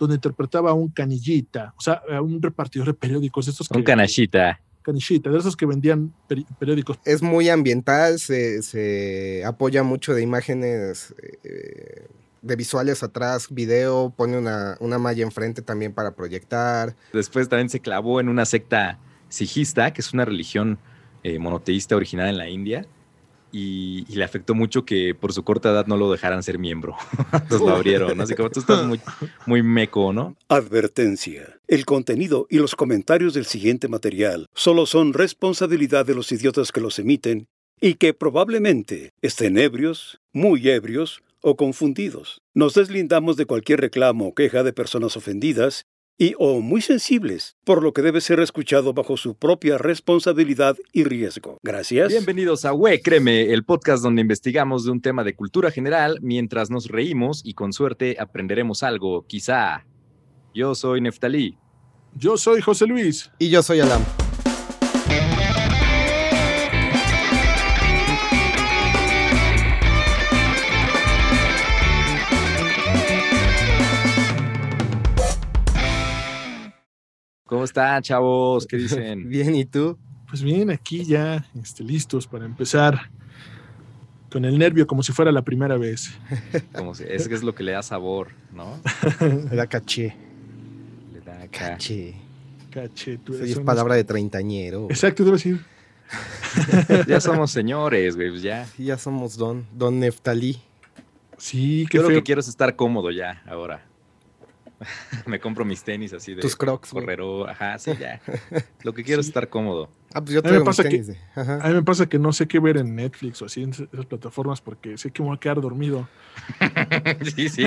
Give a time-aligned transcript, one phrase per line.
[0.00, 3.46] donde interpretaba a un canillita, o sea, a un repartidor de periódicos.
[3.46, 4.60] Estos un canachita.
[4.82, 6.12] Canillita, de esos que vendían
[6.58, 6.98] periódicos.
[7.04, 12.08] Es muy ambiental, se, apoya mucho de imágenes, eh,
[12.40, 16.96] de visuales atrás, video, pone una, una malla enfrente también para proyectar.
[17.12, 18.98] Después también se clavó en una secta
[19.28, 20.78] sijista, que es una religión
[21.22, 22.86] eh, monoteísta originada en la India
[23.52, 26.96] y, le afectó mucho que por su corta edad no lo dejaran ser miembro.
[27.32, 29.00] Entonces lo abrieron, Así como tú estás muy,
[29.46, 30.36] muy meco, ¿no?
[30.48, 31.58] Advertencia.
[31.68, 36.80] El contenido y los comentarios del siguiente material solo son responsabilidad de los idiotas que
[36.80, 37.46] los emiten
[37.80, 42.42] y que probablemente estén ebrios, muy ebrios o confundidos.
[42.54, 45.86] Nos deslindamos de cualquier reclamo o queja de personas ofendidas
[46.20, 51.04] y o muy sensibles, por lo que debe ser escuchado bajo su propia responsabilidad y
[51.04, 51.56] riesgo.
[51.62, 52.08] Gracias.
[52.10, 56.70] Bienvenidos a We Créeme, el podcast donde investigamos de un tema de cultura general mientras
[56.70, 59.86] nos reímos y con suerte aprenderemos algo, quizá.
[60.52, 61.56] Yo soy Neftalí.
[62.14, 63.30] Yo soy José Luis.
[63.38, 64.02] Y yo soy Alam.
[77.50, 78.64] ¿Cómo están, chavos?
[78.64, 79.28] ¿Qué dicen?
[79.28, 79.98] bien, ¿y tú?
[80.28, 83.10] Pues bien, aquí ya este, listos para empezar
[84.30, 86.16] con el nervio como si fuera la primera vez.
[86.72, 88.80] Como si, es que es lo que le da sabor, ¿no?
[89.50, 90.14] le da caché.
[91.12, 92.14] Le da caché.
[92.70, 93.18] Caché.
[93.18, 94.86] Tú es palabra de treintañero.
[94.88, 95.60] Exacto, debo decir.
[97.08, 98.68] ya somos señores, güey, pues ya.
[98.78, 100.62] Ya somos don, don Neftalí.
[101.36, 103.89] Sí, qué Yo lo que quiero es estar cómodo ya, ahora.
[105.26, 108.20] me compro mis tenis así de tus crocs correro ajá sí ya.
[108.82, 109.90] Lo que quiero es estar cómodo.
[110.14, 112.18] Ah pues yo tengo a mí me pasa tenis que, a mí me pasa que
[112.18, 115.28] no sé qué ver en Netflix o así en esas plataformas porque sé que me
[115.28, 116.08] voy a quedar dormido.
[117.34, 117.64] Sí sí.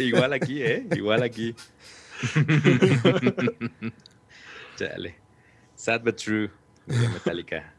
[0.00, 1.54] Igual aquí eh igual aquí.
[4.76, 5.14] Chale.
[5.74, 6.50] sad but true
[6.86, 7.72] de Metallica.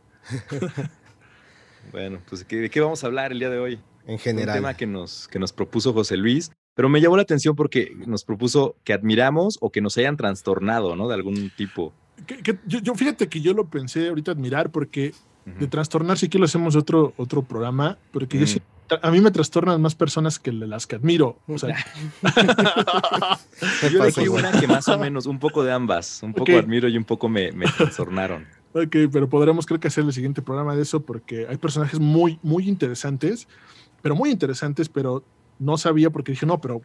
[1.92, 4.56] Bueno pues ¿de qué vamos a hablar el día de hoy en general.
[4.56, 7.92] Un tema que nos que nos propuso José Luis pero me llamó la atención porque
[8.06, 11.08] nos propuso que admiramos o que nos hayan trastornado, ¿no?
[11.08, 11.92] De algún tipo.
[12.68, 15.16] yo, fíjate que yo lo pensé ahorita admirar porque
[15.60, 18.94] de trastornar sí que lo hacemos otro, otro programa, porque mm.
[19.02, 21.40] a mí me trastornan más personas que las que admiro.
[21.48, 21.76] O sea,
[23.92, 26.96] yo elegí una que más o menos, un poco de ambas, un poco admiro y
[26.96, 28.46] un poco me, me trastornaron.
[28.74, 32.38] Ok, pero podremos creo que hacer el siguiente programa de eso porque hay personajes muy,
[32.44, 33.48] muy interesantes,
[34.04, 35.24] pero muy interesantes, pero
[35.60, 36.82] no sabía porque dije, no, pero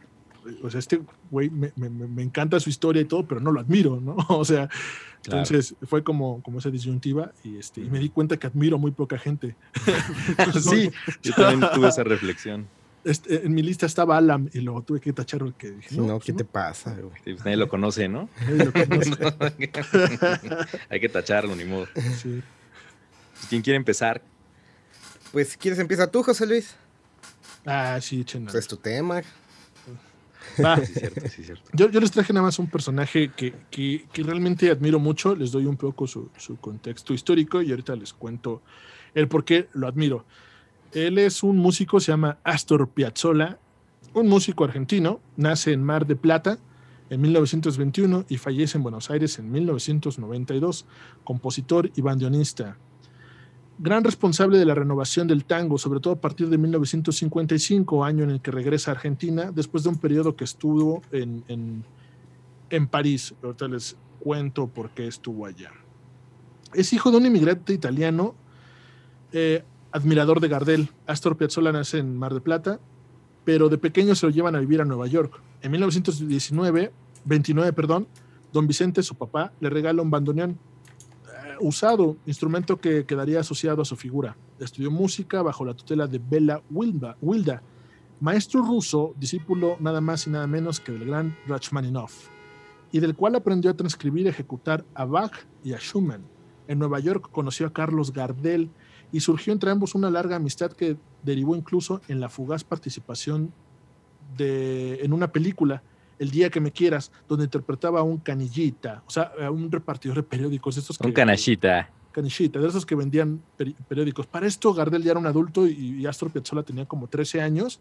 [0.61, 1.01] o sea, este
[1.31, 1.71] güey me,
[2.21, 4.15] encanta su historia y todo, pero no lo admiro, ¿no?
[4.29, 4.69] O sea,
[5.25, 8.91] entonces fue como, como esa disyuntiva y, este, y me di cuenta que admiro muy
[8.91, 9.55] poca gente.
[10.61, 10.91] sí,
[11.21, 12.67] yo también tuve esa reflexión.
[13.05, 15.95] Este, en mi lista estaba Alam y luego tuve que tachar el que dije.
[15.95, 16.95] No, ¿qué te pasa?
[16.95, 17.21] Güey?
[17.23, 18.29] Pues nadie lo conoce, ¿no?
[18.41, 19.11] Nadie lo conoce.
[20.89, 21.87] Hay que tacharlo, ni modo.
[22.21, 22.41] Sí.
[23.49, 24.21] ¿Quién quiere empezar?
[25.33, 26.75] Pues si quieres empieza tú, José Luis.
[27.65, 28.25] Ah, sí.
[28.25, 29.21] Pues es tu tema.
[30.63, 31.69] Ah, sí, cierto, sí, cierto.
[31.73, 35.35] Yo, les traje nada más un personaje que, que, realmente admiro mucho.
[35.35, 38.61] Les doy un poco su, su, contexto histórico y ahorita les cuento
[39.13, 40.25] el por qué lo admiro.
[40.91, 43.57] Él es un músico, se llama Astor Piazzolla,
[44.13, 45.21] un músico argentino.
[45.37, 46.59] Nace en Mar de Plata
[47.09, 50.85] en 1921 y fallece en Buenos Aires en 1992.
[51.23, 52.77] Compositor y bandoneonista
[53.79, 58.29] gran responsable de la renovación del tango, sobre todo a partir de 1955, año en
[58.29, 61.43] el que regresa a Argentina, después de un periodo que estuvo en,
[62.69, 63.33] en, París.
[63.43, 65.71] Ahorita les cuento por qué estuvo allá.
[66.73, 68.35] Es hijo de un inmigrante italiano,
[69.31, 70.89] eh, admirador de Gardel.
[71.05, 72.79] Astor Piazzolla nace en Mar de Plata,
[73.45, 75.39] pero de pequeño se lo llevan a vivir a Nueva York.
[75.61, 76.91] En 1919,
[77.25, 78.07] 29, perdón,
[78.51, 80.57] don Vicente, su papá, le regala un bandoneón
[81.63, 84.35] usado, instrumento que quedaría asociado a su figura.
[84.59, 87.63] Estudió música bajo la tutela de Bela Wilda,
[88.19, 92.27] maestro ruso, discípulo nada más y nada menos que del gran Rachmaninoff,
[92.91, 95.33] y del cual aprendió a transcribir y ejecutar a Bach
[95.63, 96.23] y a Schumann.
[96.67, 98.69] En Nueva York conoció a Carlos Gardel
[99.11, 103.53] y surgió entre ambos una larga amistad que derivó incluso en la fugaz participación
[104.37, 105.83] de, en una película
[106.19, 110.17] el día que me quieras, donde interpretaba a un canillita, o sea, a un repartidor
[110.17, 110.77] de periódicos.
[110.77, 111.89] Estos un canachita.
[112.11, 113.41] Canillita, de esos que vendían
[113.87, 114.27] periódicos.
[114.27, 117.79] Para esto, Gardel ya era un adulto y, Astor Piazzolla tenía como 13 años.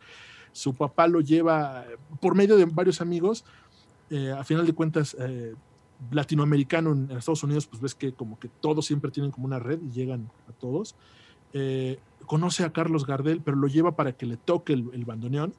[0.53, 1.85] Su papá lo lleva
[2.21, 3.45] por medio de varios amigos.
[4.11, 5.55] Eh, a final de cuentas, eh,
[6.11, 9.79] latinoamericano en, Estados Unidos, pues ves que como que todos siempre tienen como una red
[9.83, 10.95] y llegan a todos.
[11.53, 15.55] Eh, conoce a Carlos Gardel, pero lo lleva para que le toque el, el bandoneón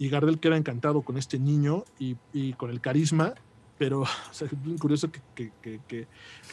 [0.00, 3.34] y Gardel queda encantado con este niño y, con el carisma,
[3.76, 5.52] pero es curioso que,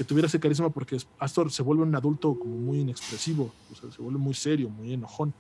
[0.05, 4.33] tuviera ese carisma porque Astor se vuelve un adulto como muy inexpresivo, se vuelve muy
[4.33, 5.33] serio, muy enojón.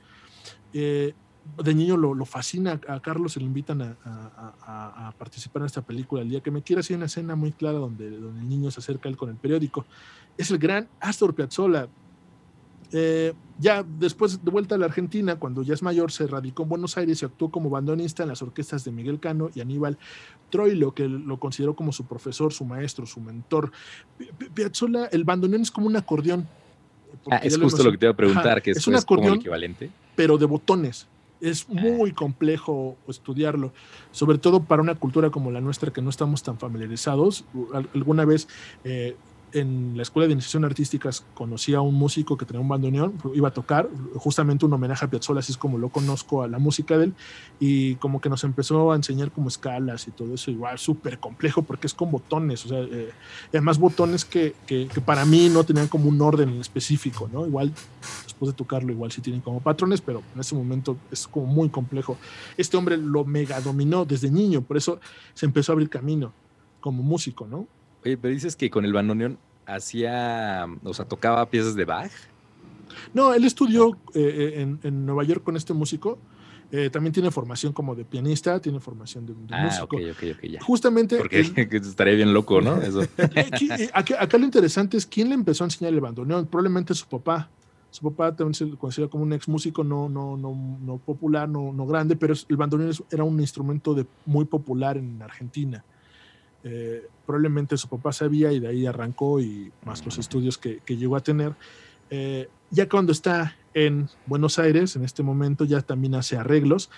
[0.71, 1.13] Eh,
[1.61, 6.21] de niño lo, fascina a Carlos, se le invitan a, participar en esta película.
[6.21, 8.79] El día que me quiera, hay una escena muy clara donde, donde el niño se
[8.79, 9.85] acerca a él con el periódico.
[10.37, 11.89] Es el gran Astor Piazzolla.
[12.91, 16.69] Eh, ya después de vuelta a la Argentina, cuando ya es mayor, se radicó en
[16.69, 19.97] Buenos Aires y actuó como bandoneonista en las orquestas de Miguel Cano y Aníbal
[20.49, 23.71] Troilo, que lo consideró como su profesor, su maestro, su mentor.
[24.53, 26.47] Piazzolla, el bandoneón es como un acordeón.
[27.29, 29.89] Ah, es justo lo que te iba a preguntar, que es, un acordeón, equivalente.
[30.15, 31.07] Pero de botones.
[31.39, 31.73] Es ah.
[31.73, 33.71] muy complejo estudiarlo,
[34.11, 37.45] sobre todo para una cultura como la nuestra que no estamos tan familiarizados.
[37.93, 38.47] Alguna vez
[38.83, 39.15] eh,
[39.53, 43.47] en la escuela de iniciación artísticas conocí a un músico que tenía un bandoneón, iba
[43.47, 46.97] a tocar justamente un homenaje a Piazzolla, así es como lo conozco a la música
[46.97, 47.13] de él,
[47.59, 51.61] y como que nos empezó a enseñar como escalas y todo eso, igual súper complejo
[51.61, 53.11] porque es con botones, o sea, eh,
[53.49, 57.45] además botones que, que, para mí no tenían como un orden específico, ¿no?
[57.45, 57.71] Igual
[58.23, 61.69] después de tocarlo, igual sí tienen como patrones, pero en ese momento es como muy
[61.69, 62.17] complejo.
[62.57, 64.99] Este hombre lo mega dominó desde niño, por eso
[65.33, 66.33] se empezó a abrir camino
[66.81, 67.67] como músico, ¿no?
[68.07, 72.11] Oye, pero dices que con el bandoneón hacía, o sea, tocaba piezas de Bach.
[73.13, 76.17] No, él estudió eh, eh, en, Nueva York con este músico.
[76.71, 79.97] Eh, también tiene formación como de pianista, tiene formación de, ah, músico.
[79.97, 80.61] Ok, ok, ok, ya.
[80.61, 81.17] Justamente.
[81.17, 81.39] Porque
[81.71, 82.81] estaría bien loco, ¿no?
[82.81, 83.01] Eso.
[83.93, 86.47] acá, lo interesante es quién le empezó a enseñar el bandoneón.
[86.47, 87.49] Probablemente su papá.
[87.91, 91.73] Su papá también se considera como un ex músico no, no, no, no popular, no,
[91.73, 95.83] no grande, pero el bandoneón era un instrumento de, muy popular en Argentina.
[96.63, 101.15] Eh, probablemente su papá sabía y de ahí arrancó y más los estudios que, llegó
[101.15, 101.53] a tener.
[102.09, 106.89] Eh, ya cuando está en Buenos Aires, en este momento ya también hace arreglos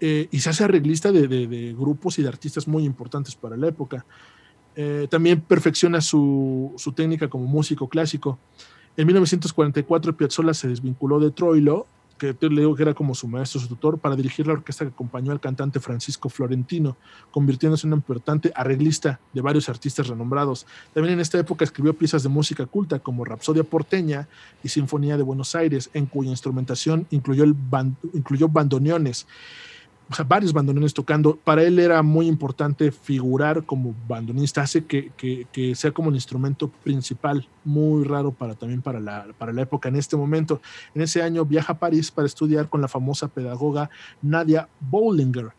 [0.00, 4.06] eh, y se hace arreglista de, grupos y de artistas muy importantes para la época.
[5.10, 8.38] también perfecciona su, su, técnica como músico clásico.
[8.96, 11.86] En 1944 Piazzolla se desvinculó de Troilo
[12.18, 14.92] que le digo que era como su maestro, su tutor, para dirigir la orquesta que
[14.92, 16.96] acompañó al cantante Francisco Florentino,
[17.30, 20.66] convirtiéndose en un importante arreglista de varios artistas renombrados.
[20.94, 24.28] También en esta época escribió piezas de música culta como Rapsodia porteña
[24.62, 27.54] y Sinfonía de Buenos Aires, en cuya instrumentación incluyó, el
[28.14, 29.26] incluyó bandoneones
[30.08, 31.36] o sea, varios bandoneones tocando.
[31.36, 36.68] Para él era muy importante figurar como bandonista, hace que, que, sea como el instrumento
[36.68, 40.60] principal, muy raro para también para la, para la época en este momento.
[40.94, 43.90] En ese año viaja a París para estudiar con la famosa pedagoga
[44.22, 45.50] Nadia Bollinger,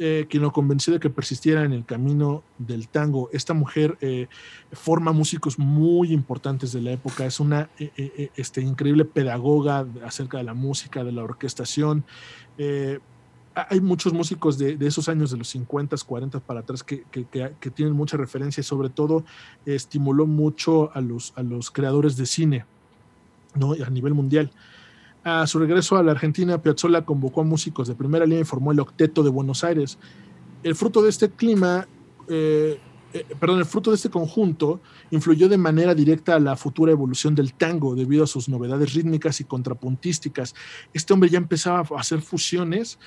[0.00, 3.30] eh, quien lo convenció de que persistiera en el camino del tango.
[3.32, 4.26] Esta mujer eh,
[4.72, 10.44] forma músicos muy importantes de la época, es una eh, este, increíble pedagoga acerca de
[10.44, 12.04] la música, de la orquestación
[13.54, 17.04] hay muchos músicos de, esos años, de los 50, 40 para atrás, que,
[17.74, 19.24] tienen mucha referencia y sobre todo
[19.64, 22.66] estimuló mucho a los, a los creadores de cine
[23.54, 23.72] ¿no?
[23.72, 24.50] a nivel mundial.
[25.22, 28.72] A su regreso a la Argentina, Piazzolla convocó a músicos de primera línea y formó
[28.72, 29.98] el Octeto de Buenos Aires.
[30.62, 31.86] El fruto de este clima,
[32.28, 32.78] eh,
[33.12, 34.80] eh, perdón, el fruto de este conjunto
[35.10, 39.40] influyó de manera directa a la futura evolución del tango debido a sus novedades rítmicas
[39.40, 40.54] y contrapuntísticas.
[40.92, 42.98] Este hombre ya empezaba a hacer fusiones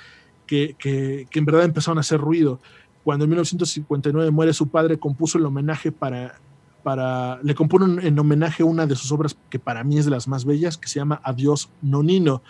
[0.47, 2.59] que, en verdad empezaron a hacer ruido.
[3.03, 6.39] Cuando en 1959 muere su padre, compuso el homenaje para,
[6.83, 10.27] para le compone en homenaje una de sus obras que para mí es de las
[10.27, 12.41] más bellas, que se llama Adiós Nonino.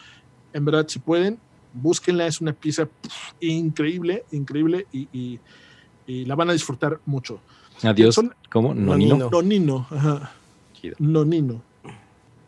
[0.54, 1.38] En verdad, si pueden,
[1.74, 2.88] búsquenla, es una pieza
[3.39, 5.39] increíble, increíble y,
[6.08, 7.42] la van a disfrutar mucho.
[7.84, 8.74] Adiós, ¿cómo?
[8.74, 9.30] Nonino.
[9.30, 10.32] Nonino, ajá.
[11.00, 11.67] Nonino.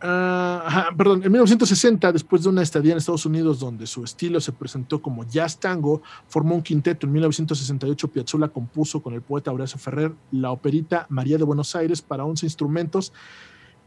[0.02, 4.54] Ah, perdón, en 1960, después de una estadía en Estados Unidos donde su estilo se
[4.54, 7.06] presentó como jazz tango, formó un quinteto.
[7.06, 12.02] En 1968, Piazzolla compuso con el poeta Horacio Ferrer la operita María de Buenos Aires
[12.02, 13.12] para 11 instrumentos.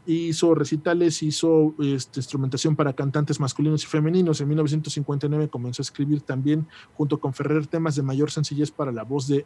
[0.05, 4.39] Hizo recitales, hizo este, instrumentación para cantantes masculinos y femeninos.
[4.41, 9.03] En 1959 comenzó a escribir también, junto con Ferrer, temas de mayor sencillez para la
[9.03, 9.45] voz de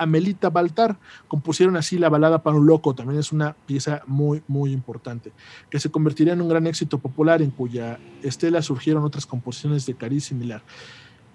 [0.00, 0.98] Amelita Baltar.
[1.28, 5.32] Compusieron así la balada para un loco, también es una pieza muy, muy importante,
[5.68, 9.94] que se convertiría en un gran éxito popular en cuya estela surgieron otras composiciones de
[9.94, 10.62] cariz similar,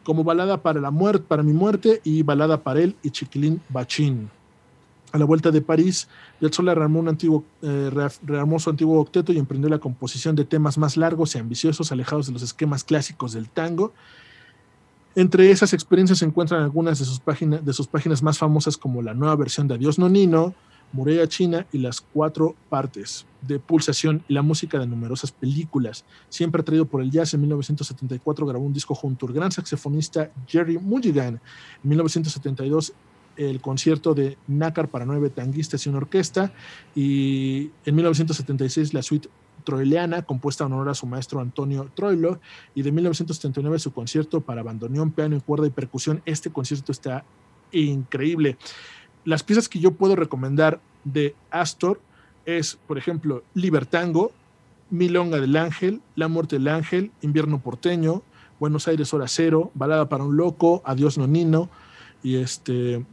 [0.04, 4.30] como balada para la muerte, para mi muerte y balada para él y Chiquilín Bachín.
[5.12, 6.10] A la vuelta de París,
[6.42, 7.90] Piazzolla rearmó, un antiguo, eh,
[8.24, 12.28] rearmó su antiguo octeto y emprendió la composición de temas más largos y ambiciosos, alejados
[12.28, 13.94] de los esquemas clásicos del tango,
[15.16, 19.02] entre esas experiencias se encuentran algunas de sus, páginas, de sus páginas más famosas como
[19.02, 20.54] la nueva versión de Adiós Nonino,
[20.92, 26.06] Muralla China y las cuatro partes de Pulsación y la música de numerosas películas.
[26.30, 30.78] Siempre atraído por el jazz, en 1974 grabó un disco junto al gran saxofonista Jerry
[30.78, 31.42] Mulligan.
[31.84, 32.94] En 1972
[33.38, 36.54] el concierto de Nácar para nueve tanguistas y una orquesta
[36.96, 39.30] y en 1976 la suite
[39.64, 42.40] troileana compuesta en honor a su maestro Antonio Troilo
[42.74, 46.22] y de 1979 su concierto para bandoneón, piano y cuerda y percusión.
[46.26, 47.24] Este concierto está
[47.72, 48.58] increíble.
[49.24, 52.00] Las piezas que yo puedo recomendar de Astor
[52.46, 54.32] es, por ejemplo, Libertango,
[54.90, 58.22] Milonga del Ángel, La Muerte del Ángel, Invierno Porteño,
[58.60, 61.70] Buenos Aires Hora Cero, Balada para un Loco, Adiós Nonino
[62.24, 63.04] y este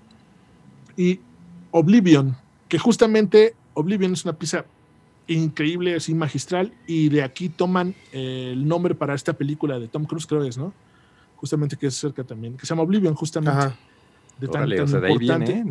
[0.96, 1.20] y
[1.70, 2.36] Oblivion,
[2.68, 4.66] que justamente Oblivion es una pieza
[5.26, 10.26] increíble, así magistral, y de aquí toman el nombre para esta película de Tom Cruise,
[10.26, 10.72] creo es, ¿no?
[11.36, 13.74] Justamente que es cerca también, que se llama Oblivion, justamente.
[14.38, 15.64] De tan, importante.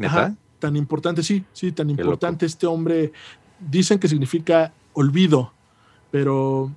[0.60, 3.12] tan importante, sí, sí, tan importante este hombre.
[3.60, 5.53] Dicen que significa olvido,
[6.10, 6.72] pero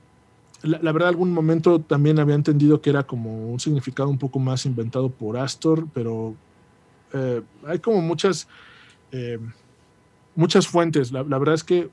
[0.63, 4.39] la, la, verdad, algún momento también había entendido que era como un significado un poco
[4.39, 6.35] más inventado por Astor, pero
[7.15, 8.49] eh, hay como muchas,
[9.13, 9.39] eh,
[10.37, 11.13] muchas fuentes.
[11.13, 11.89] La, verdad es que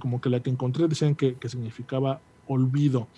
[0.00, 3.08] como que la que encontré decían que, significaba olvido.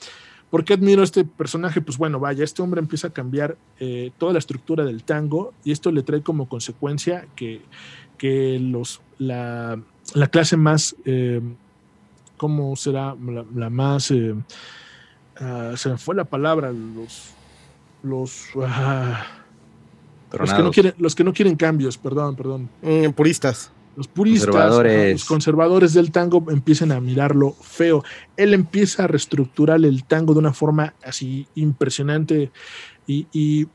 [0.51, 1.81] ¿Por qué admiro a este personaje?
[1.81, 5.73] Pues bueno, vaya, este hombre empieza a cambiar eh, toda la estructura del tango y
[5.73, 7.63] esto le trae como consecuencia que,
[8.19, 9.81] que los, la,
[10.15, 10.95] la clase más,
[12.37, 13.17] ¿cómo será?
[13.55, 14.13] La, más,
[15.41, 17.35] ah, se me fue la palabra, los,
[18.05, 19.25] los, ah,
[20.39, 22.69] los que, no quieren, los que no quieren cambios, perdón, perdón.
[22.83, 23.73] Mm, puristas.
[23.97, 25.13] Los puristas, conservadores.
[25.13, 28.05] los conservadores del tango empiezan a mirarlo feo.
[28.37, 32.51] Él empieza a reestructurar el tango de una forma así impresionante
[33.07, 33.69] y, y,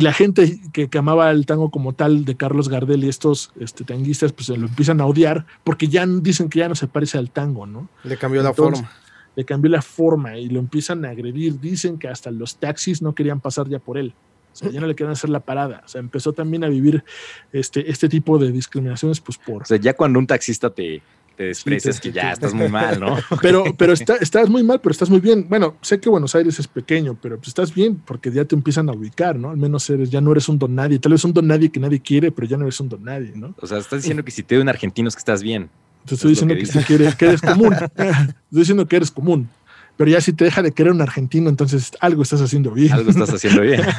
[0.00, 4.32] la gente que, amaba el tango como tal de Carlos Gardel y estos este, tanguistas
[4.32, 7.66] pues lo empiezan a odiar porque ya dicen que ya no se parece al tango,
[7.66, 7.90] ¿no?
[8.04, 8.90] Le cambió la forma.
[9.36, 11.60] Le cambió la forma y lo empiezan a agredir.
[11.60, 14.14] Dicen que hasta los taxis no querían pasar ya por él.
[14.52, 15.82] O sea, ya no le querían hacer la parada.
[15.84, 17.04] O sea, empezó también a vivir
[17.52, 19.62] este, este tipo de discriminaciones, pues por.
[19.62, 21.02] O sea, ya cuando un taxista te,
[21.36, 23.16] te desprecias, que ya estás muy mal, ¿no?
[23.40, 25.46] Pero, pero estás muy mal, pero estás muy bien.
[25.48, 28.88] Bueno, sé que Buenos Aires es pequeño, pero pues estás bien porque ya te empiezan
[28.88, 29.50] a ubicar, ¿no?
[29.50, 30.98] Al menos eres, ya no eres un don nadie.
[30.98, 33.32] Tal vez un don nadie que nadie quiere, pero ya no eres un don nadie,
[33.34, 33.54] ¿no?
[33.60, 35.70] O sea, estás diciendo que si te ven argentinos que estás bien.
[36.04, 37.72] Te estoy diciendo que, eres, que eres común.
[37.96, 39.48] estoy diciendo que eres común.
[39.96, 42.92] Pero ya si te deja de querer un argentino, entonces algo estás haciendo bien.
[42.92, 43.80] Algo estás haciendo bien.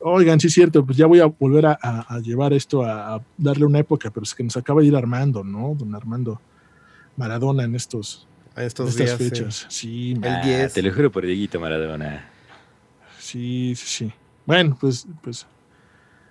[0.00, 3.80] Oigan, sí es cierto, pues ya voy a volver a, llevar esto a, darle una
[3.80, 5.74] época, pero es que nos acaba de ir Armando, ¿no?
[5.76, 6.40] Don Armando
[7.16, 9.66] Maradona en estos, estos estas fechas.
[9.68, 10.72] Sí, el 10.
[10.72, 12.30] Te lo juro por Dieguito Maradona.
[13.18, 14.12] Sí, sí, sí.
[14.44, 15.46] Bueno, pues, pues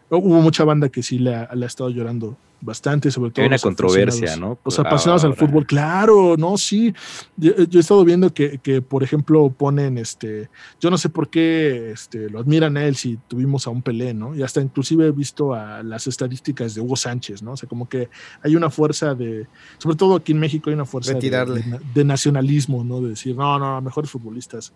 [0.09, 3.43] hubo mucha banda que sí le ha estado llorando bastante, sobre todo.
[3.43, 4.57] Hay una controversia, ¿no?
[4.63, 6.93] Los apasionados al fútbol, claro, no, sí.
[7.37, 11.91] Yo, he estado viendo que, que, por ejemplo, ponen este, yo no sé por qué
[11.91, 14.35] este, lo admiran a él si tuvimos a un Pelé, ¿no?
[14.35, 17.51] Y hasta inclusive he visto a las estadísticas de Hugo Sánchez, ¿no?
[17.51, 18.09] O sea, como que
[18.41, 19.47] hay una fuerza de,
[19.77, 23.01] sobre todo aquí en México hay una fuerza de, de, nacionalismo, ¿no?
[23.01, 24.73] De decir, no, no, mejores futbolistas,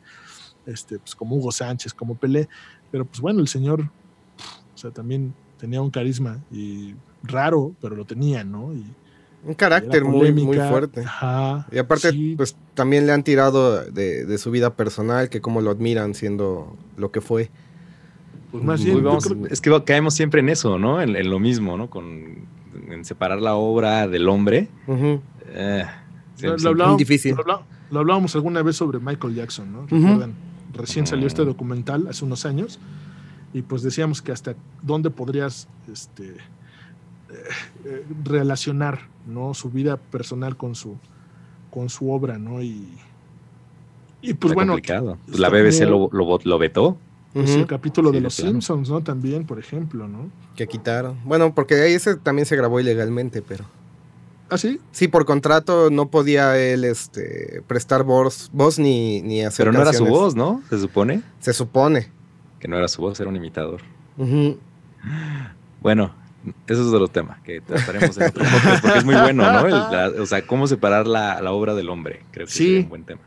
[0.66, 2.48] este, pues como Hugo Sánchez, como Pelé,
[2.92, 8.06] pero pues bueno, el señor, o sea, también tenía un carisma y raro, pero lo
[8.06, 8.74] tenía, ¿no?
[8.74, 8.86] Y,
[9.46, 11.06] un carácter muy, muy fuerte.
[11.72, 16.14] y aparte, pues también le han tirado de, su vida personal, que como lo admiran
[16.14, 17.50] siendo lo que fue.
[18.52, 19.06] Pues más bien,
[19.50, 21.02] Es que caemos siempre en eso, ¿no?
[21.02, 21.90] En, lo mismo, ¿no?
[21.90, 22.48] Con,
[22.90, 24.68] en separar la obra del hombre.
[25.48, 25.86] Eh,
[26.42, 27.36] lo, hablábamos, difícil.
[27.92, 29.82] Lo, hablábamos alguna vez sobre Michael Jackson, ¿no?
[29.84, 30.34] Recuerdan,
[30.74, 32.80] recién salió este documental hace unos años
[33.54, 36.36] y pues decíamos que hasta dónde podrías este,
[37.86, 39.54] eh, relacionar ¿no?
[39.54, 40.98] su vida personal con su,
[41.72, 42.62] con su obra, ¿no?
[42.62, 42.88] Y,
[44.22, 44.76] y pues bueno.
[44.76, 46.98] Pues la BBC lo, lo, vetó.
[47.34, 49.02] Pues el capítulo de Los Simpsons, ¿no?
[49.02, 50.30] También, por ejemplo, ¿no?
[50.56, 51.18] Que quitaron.
[51.24, 53.66] Bueno, porque ahí ese también se grabó ilegalmente, pero.
[54.50, 54.82] ¿Ah, sí?
[54.92, 59.66] Sí, por contrato no podía él este, prestar voz, voz ni, ni hacer.
[59.68, 60.64] Pero no era su voz, ¿no?
[60.70, 61.22] Se supone.
[61.40, 62.08] Se supone.
[62.60, 63.82] Que no era su voz, era un imitador.
[65.82, 66.14] Bueno,
[66.68, 70.22] eso es otro tema que trataremos en otro podcast porque es muy bueno, ¿no?
[70.22, 72.24] o sea, cómo separar la, la, obra del hombre.
[72.32, 72.78] Creo que sí.
[72.78, 73.22] es un buen tema.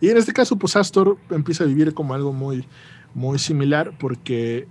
[0.00, 2.66] Y en este caso, pues Astor empieza a vivir como algo muy,
[3.14, 4.68] muy similar porque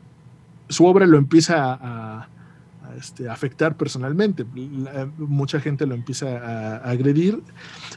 [0.70, 2.28] su obra lo empieza a,
[2.98, 4.46] este, afectar personalmente.
[5.18, 7.42] mucha gente lo empieza a, agredir.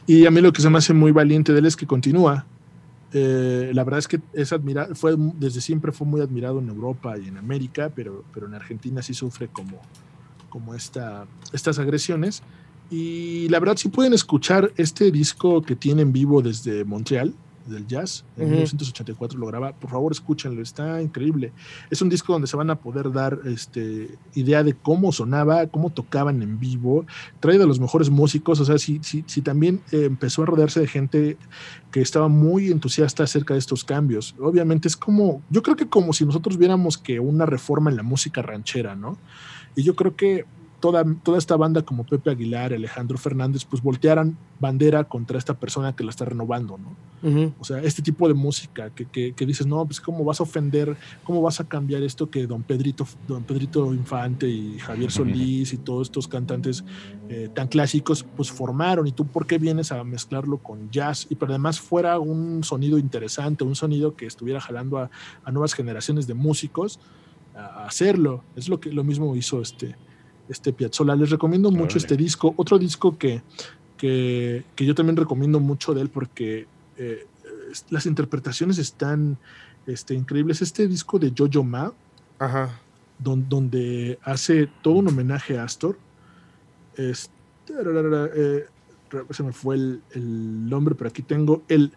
[0.07, 2.45] Y a mí lo que se me hace muy valiente de él es que continúa.
[3.11, 4.53] Eh, la verdad es que es
[4.93, 9.01] fue, desde siempre fue muy admirado en Europa y en América, pero, pero en Argentina
[9.01, 9.81] sí sufre como,
[10.49, 12.43] como esta, estas agresiones.
[12.91, 17.33] Y la verdad, si pueden escuchar este disco que tiene en vivo desde Montreal,
[17.69, 21.51] del jazz, en 1984 lo graba, por favor escúchenlo, está increíble.
[21.89, 25.89] Es un disco donde se van a poder dar este, idea de cómo sonaba, cómo
[25.89, 27.05] tocaban en vivo,
[27.39, 30.79] trae de los mejores músicos, o sea, si, si, si también eh, empezó a rodearse
[30.79, 31.37] de gente
[31.91, 34.35] que estaba muy entusiasta acerca de estos cambios.
[34.39, 38.03] Obviamente es como, yo creo que como si nosotros viéramos que una reforma en la
[38.03, 39.17] música ranchera, ¿no?
[39.75, 40.45] Y yo creo que
[40.79, 45.95] toda, toda esta banda como Pepe Aguilar, Alejandro Fernández, pues voltearan bandera contra esta persona
[45.95, 46.95] que la está renovando, ¿no?
[47.59, 50.95] O sea, este tipo de música que, que, dices, no, pues cómo vas a ofender,
[51.25, 55.77] cómo vas a cambiar esto que don Pedrito, don Pedrito Infante y Javier Solís y
[55.77, 56.85] todos estos cantantes
[57.27, 61.35] eh, tan clásicos, pues formaron, y tú por qué vienes a mezclarlo con jazz, y
[61.35, 65.09] pero además fuera un sonido interesante, un sonido que estuviera jalando a,
[65.43, 67.01] a nuevas generaciones de músicos
[67.53, 68.43] a hacerlo.
[68.55, 69.95] Es lo que lo mismo hizo este
[70.49, 71.15] este Piazzolla.
[71.15, 72.53] Les recomiendo mucho este disco.
[72.57, 73.41] Otro disco que,
[73.97, 77.25] que, yo también recomiendo mucho de él porque eh,
[77.89, 79.37] las interpretaciones están
[79.85, 80.61] este, increíbles.
[80.61, 81.93] Este disco de Jojo Ma,
[83.17, 85.97] donde hace todo un homenaje a Astor.
[86.95, 87.31] Este,
[87.69, 88.65] eh,
[89.29, 90.01] se me fue el,
[90.69, 91.91] nombre, pero aquí tengo el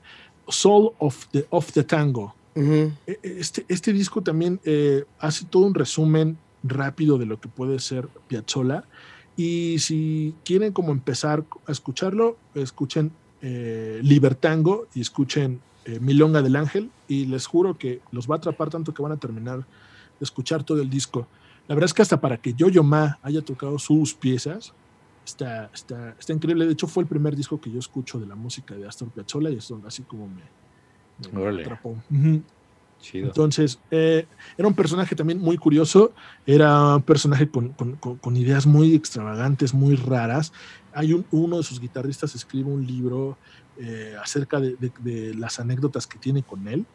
[0.48, 2.34] Soul of the, of the Tango.
[2.54, 2.92] E,
[3.22, 8.08] este, este disco también eh, hace todo un resumen rápido de lo que puede ser
[8.28, 8.84] Piazzolla.
[9.36, 16.56] Y si quieren como empezar a escucharlo, escuchen eh, Libertango y escuchen eh, Milonga del
[16.56, 19.64] Ángel y les juro que los va a atrapar tanto que van a terminar de
[20.24, 21.26] escuchar todo el disco.
[21.66, 24.74] La verdad es que hasta para que Yo-Yo Ma haya tocado sus piezas,
[25.24, 26.66] está, está, está increíble.
[26.66, 29.50] De hecho, fue el primer disco que yo escucho de la música de Astor Piazzolla
[29.50, 31.96] y eso así como me, atrapó.
[33.12, 36.12] Entonces, eh, era un personaje también muy curioso,
[36.46, 40.52] era un personaje con, ideas muy extravagantes, muy raras.
[40.94, 43.36] Hay uno de sus guitarristas escribe un libro
[43.78, 46.86] eh, acerca de, las anécdotas que tiene con él.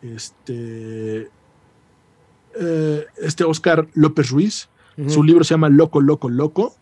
[0.00, 1.28] Este,
[2.58, 4.68] eh, este Oscar López Ruiz,
[5.08, 6.74] su libro se llama Loco, Loco, Loco,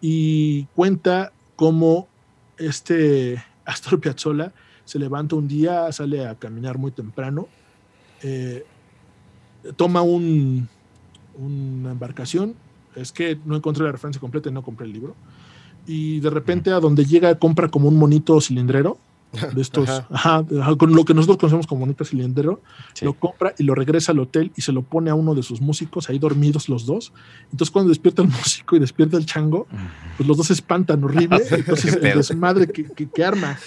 [0.00, 2.08] y cuenta cómo
[2.56, 4.52] este Astor Piazzolla
[4.84, 7.48] se levanta un día, sale a caminar muy temprano
[8.22, 8.64] eh,
[9.76, 10.68] toma un,
[11.36, 12.54] una embarcación,
[12.96, 15.14] es que no encontré la referencia completa y no compré el libro,
[15.86, 18.98] y de repente a donde llega compra como un monito cilindrero
[19.54, 20.44] de estos, ajá.
[20.76, 22.62] con lo que nosotros conocemos como bonito cilindro,
[23.00, 25.60] lo compra y lo regresa al hotel y se lo pone a uno de sus
[25.60, 27.12] músicos, ahí dormidos los dos.
[27.52, 29.66] Entonces, cuando despierta el músico y despierta el chango,
[30.16, 31.42] pues los dos se espantan horrible.
[31.50, 33.58] Entonces, el desmadre que, que, arma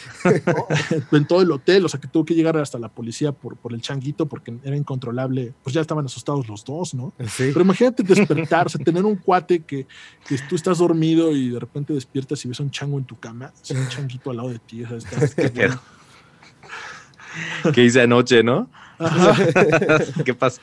[1.11, 3.73] en todo el hotel, o sea, que tuvo que llegar hasta la policía por, por
[3.73, 7.13] el changuito porque era incontrolable, pues ya estaban asustados los dos, ¿no?
[7.37, 9.87] Pero imagínate despertarse, tener un cuate que,
[10.27, 13.53] que, tú estás dormido y de repente despiertas y ves un chango en tu cama,
[13.69, 15.19] un changuito al lado de ti, o sea,
[17.73, 18.69] ¿Qué hice anoche, no?
[20.25, 20.61] ¿Qué pasó?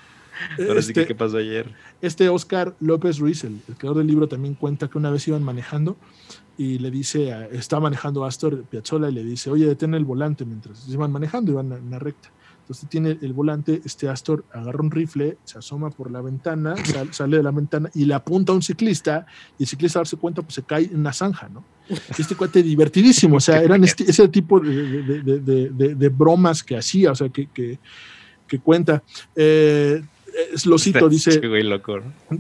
[0.57, 1.66] Este, ¿qué pasó ayer?
[2.00, 5.96] Este Oscar López Ruiz, el, creador del libro, también cuenta que una vez iban manejando
[6.57, 10.88] y le dice, está manejando Astor Piazzolla y le dice, oye, detén el volante mientras
[10.88, 12.31] iban manejando, iban en una recta.
[12.70, 16.76] Entonces tiene el volante, este Astor agarra un rifle, se asoma por la ventana,
[17.11, 19.26] sale de la ventana y le apunta a un ciclista
[19.59, 21.64] y el ciclista a darse cuenta pues se cae en una zanja, ¿no?
[22.16, 27.28] Este cuate divertidísimo, o sea, eran este, ese tipo de, bromas que hacía, o sea,
[27.28, 29.02] que, que, cuenta.
[29.35, 30.04] Eh,
[30.52, 31.40] es Losito dice.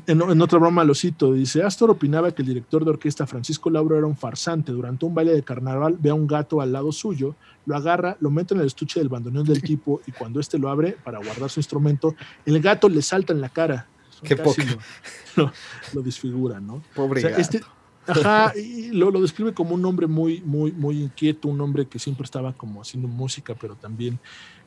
[0.06, 4.06] en, otra broma, Losito dice: Astor opinaba que el director de orquesta Francisco Lauro era
[4.06, 4.72] un farsante.
[4.72, 8.30] Durante un baile de carnaval ve a un gato al lado suyo, lo agarra, lo
[8.30, 11.50] mete en el estuche del bandoneón del tipo y cuando este lo abre para guardar
[11.50, 12.14] su instrumento,
[12.46, 13.86] el gato le salta en la cara.
[14.22, 14.60] Qué poco.
[15.36, 15.52] Lo,
[15.94, 16.82] lo, desfigura, ¿no?
[16.92, 17.40] Pobre gato.
[17.40, 17.60] Este,
[18.04, 22.00] ajá, y lo, lo, describe como un hombre muy, muy, muy inquieto, un hombre que
[22.00, 24.18] siempre estaba como haciendo música, pero también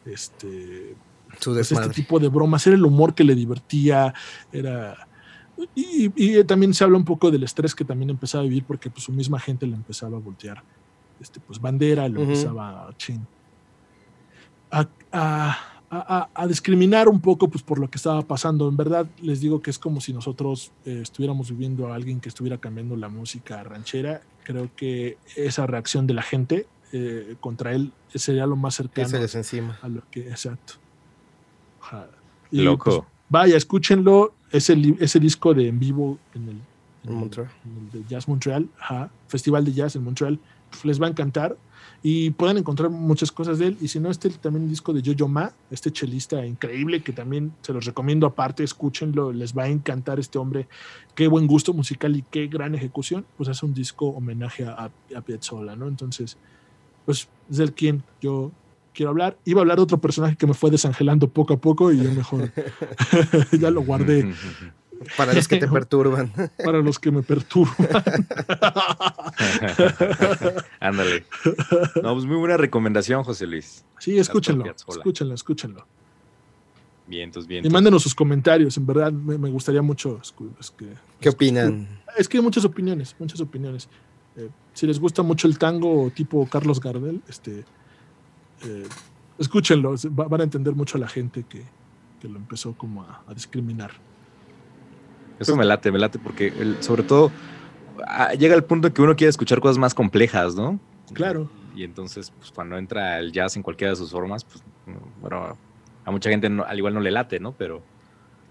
[0.05, 0.95] este
[1.43, 4.13] pues, este tipo de bromas, era el humor que le divertía,
[4.51, 5.07] era...
[5.75, 9.03] Y, también se habla un poco del estrés que también empezaba a vivir porque pues,
[9.03, 10.63] su misma gente le empezaba a voltear
[11.21, 12.89] este, pues, bandera, lo empezaba
[14.71, 15.59] a,
[15.91, 18.67] a, a, discriminar un poco pues, por lo que estaba pasando.
[18.67, 22.29] En verdad, les digo que es como si nosotros eh, estuviéramos viviendo a alguien que
[22.29, 24.21] estuviera cambiando la música ranchera.
[24.43, 29.79] Creo que esa reacción de la gente eh, contra él sería lo más cercano encima.
[29.81, 30.75] a lo que, exacto.
[32.51, 32.83] Loco.
[32.83, 34.33] Pues, vaya, escúchenlo.
[34.51, 36.61] Ese, ese disco de en vivo en el,
[37.11, 37.49] Montreal.
[37.91, 38.69] de Jazz Montreal,
[39.27, 40.39] Festival de Jazz en Montreal,
[40.83, 41.57] les va a encantar
[42.01, 43.77] y pueden encontrar muchas cosas de él.
[43.81, 47.73] Y si no, este también disco de Jojo Ma, este chelista increíble que también se
[47.73, 50.67] los recomiendo aparte, escúchenlo, les va a encantar este hombre.
[51.15, 53.25] Qué buen gusto musical y qué gran ejecución.
[53.37, 55.87] Pues es un disco homenaje a, a Piazzolla, ¿no?
[55.87, 56.37] Entonces,
[57.05, 58.51] pues es del quien yo
[58.93, 59.37] quiero hablar.
[59.45, 62.11] Iba a hablar de otro personaje que me fue desangelando poco a poco y yo
[62.11, 62.51] mejor
[63.59, 64.33] ya lo guardé.
[65.17, 66.31] Para los que te perturban.
[66.63, 67.75] Para los que me perturban.
[70.79, 71.25] Ándale.
[72.01, 73.83] No, pues muy buena recomendación, José Luis.
[73.99, 74.65] Sí, escúchenlo.
[74.65, 75.85] Escúchenlo, escúchenlo.
[77.05, 77.65] Bien, entonces bien.
[77.65, 80.21] Y mándenos sus comentarios, en verdad me, gustaría mucho.
[80.77, 80.87] que,
[81.19, 82.01] ¿Qué opinan?
[82.17, 83.89] Es que hay muchas opiniones, muchas opiniones.
[84.37, 87.65] Eh, si les gusta mucho el tango tipo Carlos Gardel, este,
[88.65, 88.87] eh,
[89.37, 91.63] escúchenlo, van a entender mucho a la gente que,
[92.27, 93.91] lo empezó como a discriminar.
[95.39, 97.31] Eso me late, me late, porque sobre todo
[98.07, 100.79] ah, llega el punto en que uno quiere escuchar cosas más complejas, ¿no?
[101.13, 101.49] Claro.
[101.75, 104.63] Y entonces, pues cuando entra el jazz en cualquiera de sus formas, pues,
[105.21, 105.57] bueno,
[106.05, 107.53] a mucha gente al igual no le late, ¿no?
[107.53, 107.81] Pero...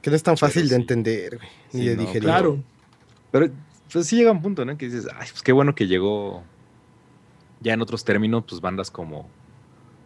[0.01, 1.38] Que no es tan fácil de entender,
[1.72, 2.25] ni de digerir.
[2.25, 2.59] Claro.
[3.31, 3.48] Pero
[3.92, 4.77] pues sí llega un punto, ¿no?
[4.77, 6.42] Que dices, ay, pues qué bueno que llegó,
[7.61, 9.29] ya en otros términos, pues bandas como,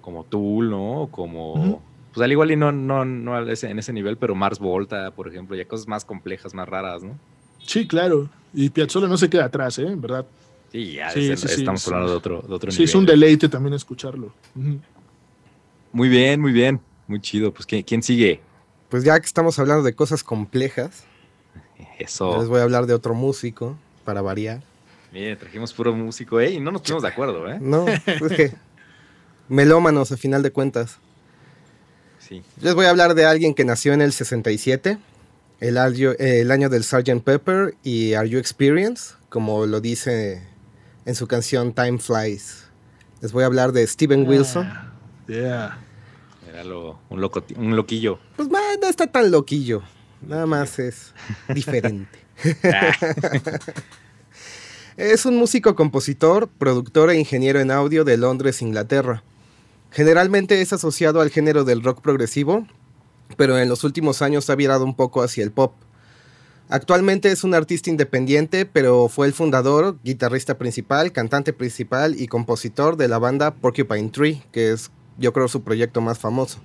[0.06, 1.08] como Tool, ¿no?
[1.10, 1.82] Como
[2.14, 5.56] pues al igual y no, no, no en ese nivel, pero Mars Volta, por ejemplo,
[5.56, 7.18] ya cosas más complejas, más raras, ¿no?
[7.58, 8.30] Sí, claro.
[8.54, 9.92] Y Piazzolla no se queda atrás, ¿eh?
[9.96, 10.24] ¿Verdad?
[10.70, 12.76] Sí, ya estamos hablando de otro, de otro nivel.
[12.76, 14.32] Sí, es un deleite también escucharlo.
[15.90, 16.80] Muy bien, muy bien.
[17.08, 17.52] Muy chido.
[17.52, 18.40] Pues, ¿quién, sigue?
[18.88, 21.04] Pues ya que estamos hablando de cosas complejas,
[21.98, 22.38] eso.
[22.38, 24.62] Les voy a hablar de otro músico, para variar.
[25.12, 26.52] Bien, trajimos puro músico, ¿eh?
[26.52, 27.58] Y no nos pusimos de acuerdo, ¿eh?
[27.60, 28.02] No, es
[28.36, 28.52] que
[29.48, 30.98] melómanos, a final de cuentas.
[32.60, 34.98] Les voy a hablar de alguien que nació en el 67,
[35.60, 37.22] el año, el año del Sgt.
[37.22, 40.42] Pepper y Are You Experienced, como lo dice
[41.04, 42.64] en su canción Time Flies.
[43.20, 44.68] Les voy a hablar de Steven Wilson.
[45.28, 45.78] Yeah.
[46.48, 48.18] Era un, un loquillo.
[48.36, 49.82] Pues no está tan loquillo.
[50.20, 51.14] Nada más es
[51.54, 52.18] diferente.
[54.96, 59.22] es un músico, compositor, productor e ingeniero en audio de Londres, Inglaterra.
[59.96, 62.66] Generalmente es asociado al género del rock progresivo,
[63.38, 65.72] pero en los últimos años ha virado un poco hacia el pop.
[66.68, 72.98] Actualmente es un artista independiente, pero fue el fundador, guitarrista principal, cantante principal y compositor
[72.98, 76.58] de la banda Porcupine Tree, que es yo creo su proyecto más famoso.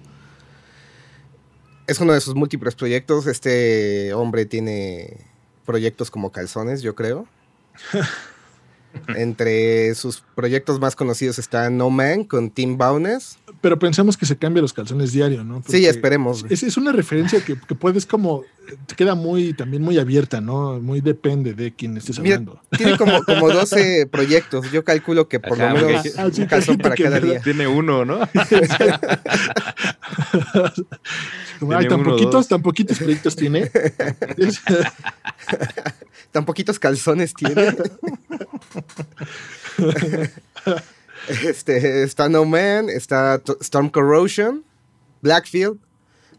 [1.87, 3.27] Es uno de sus múltiples proyectos.
[3.27, 5.25] Este hombre tiene
[5.65, 7.25] proyectos como calzones, yo creo.
[9.15, 13.37] Entre sus proyectos más conocidos está No Man con Tim Baunes.
[13.61, 15.63] Pero pensamos que se cambia los calzones diario, ¿no?
[15.67, 16.45] sí, esperemos.
[16.49, 18.43] Es, es, una referencia que, puedes como,
[18.95, 20.79] queda muy, también muy abierta, ¿no?
[20.79, 22.61] Muy depende de quién estés hablando.
[22.77, 24.71] Tiene como, como 12 proyectos.
[24.71, 26.05] Yo calculo que por lo menos
[26.37, 27.41] un calzón para cada día.
[27.41, 28.19] Tiene uno, ¿no?
[31.69, 33.69] Ay, tan poquitos, tan poquitos proyectos tiene.
[36.31, 37.75] tan poquitos calzones tiene.
[41.43, 44.63] este, está No Man, está Storm Corrosion,
[45.21, 45.77] Blackfield,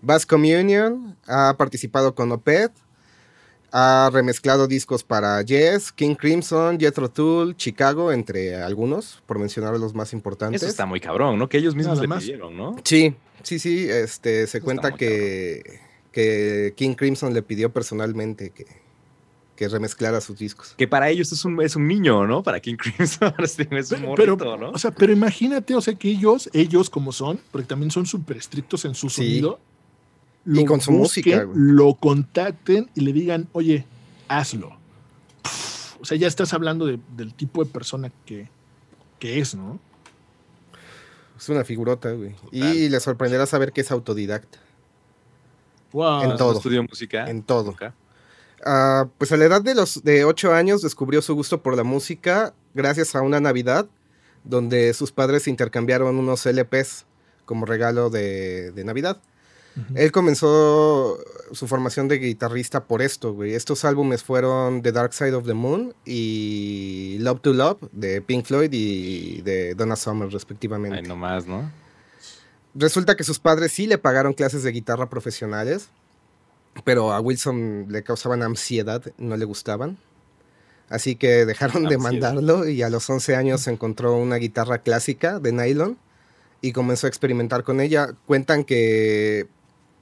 [0.02, 2.72] Bass Communion, ha participado con Opeth,
[3.70, 9.94] ha remezclado discos para Yes, King Crimson, Jethro Tull, Chicago, entre algunos, por mencionar los
[9.94, 10.60] más importantes.
[10.62, 11.48] Eso está muy cabrón, ¿no?
[11.48, 12.76] Que ellos mismos le pidieron, ¿no?
[12.84, 13.88] Sí, sí, sí.
[13.88, 18.66] Este, se cuenta que, que King Crimson le pidió personalmente que,
[19.56, 20.74] que remezclara sus discos.
[20.76, 22.42] Que para ellos es un, es un niño, ¿no?
[22.42, 24.70] Para King Crimson es un morrito, ¿no?
[24.70, 28.36] O sea, pero imagínate, o sea, que ellos, ellos como son, porque también son súper
[28.36, 29.60] estrictos en su sonido.
[30.46, 31.46] Y con su música.
[31.54, 33.84] Lo contacten y le digan, oye,
[34.28, 34.76] hazlo.
[36.00, 38.48] o sea, ya estás hablando del tipo de persona que,
[39.18, 39.78] que es, ¿no?
[41.38, 42.34] Es una figurota, güey.
[42.52, 44.58] Y le sorprenderá saber que es autodidacta.
[45.92, 46.22] Wow.
[46.22, 46.56] En todo.
[46.56, 47.28] ¿Estudió música?
[47.28, 47.74] En todo.
[48.64, 51.82] Ah, pues a la edad de los de 8 años descubrió su gusto por la
[51.82, 53.88] música gracias a una Navidad
[54.44, 57.06] donde sus padres intercambiaron unos LPs
[57.44, 59.20] como regalo de, Navidad.
[59.94, 61.18] Él comenzó
[61.52, 63.54] su formación de guitarrista por esto, güey.
[63.54, 68.44] Estos álbumes fueron The Dark Side of the Moon y Love to Love de Pink
[68.44, 70.98] Floyd y de Donna Summer, respectivamente.
[70.98, 71.70] Ay, nomás, ¿no?
[72.74, 75.90] Resulta que sus padres sí le pagaron clases de guitarra profesionales
[76.84, 79.98] pero a Wilson le causaban ansiedad, no le gustaban.
[80.88, 85.52] Así que dejaron de mandarlo y a los 11 años encontró una guitarra clásica de
[85.52, 85.98] nylon
[86.60, 88.14] y comenzó a experimentar con ella.
[88.26, 89.46] Cuentan que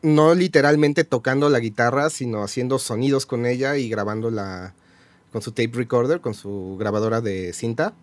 [0.03, 4.75] no literalmente tocando la guitarra, sino haciendo sonidos con ella y grabándola
[5.33, 7.95] con su tape recorder, con su grabadora de cinta.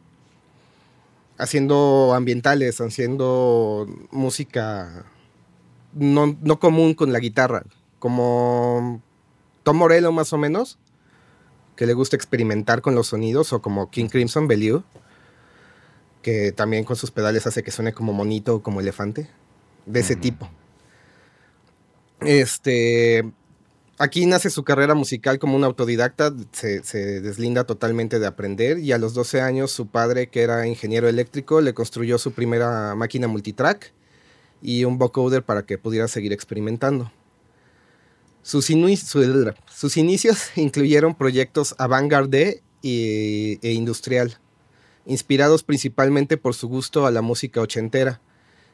[1.37, 5.05] haciendo ambientales, haciendo música
[5.93, 7.63] no, no común con la guitarra,
[7.99, 9.01] como
[9.63, 10.77] Tom Morello más o menos,
[11.75, 14.83] que le gusta experimentar con los sonidos, o como King Crimson Bellevue,
[16.21, 19.29] que también con sus pedales hace que suene como monito o como elefante,
[19.85, 20.49] de ese tipo.
[22.21, 23.31] Este,
[23.97, 26.81] aquí nace su carrera musical como un autodidacta, se,
[27.21, 31.61] deslinda totalmente de aprender y a los 12 años su padre, que era ingeniero eléctrico,
[31.61, 33.93] le construyó su primera máquina multitrack
[34.61, 37.11] y un vocoder para que pudiera seguir experimentando.
[38.41, 44.39] Sus, sus inicios incluyeron proyectos avant-garde e industrial,
[45.05, 48.21] inspirados principalmente por su gusto a la música ochentera.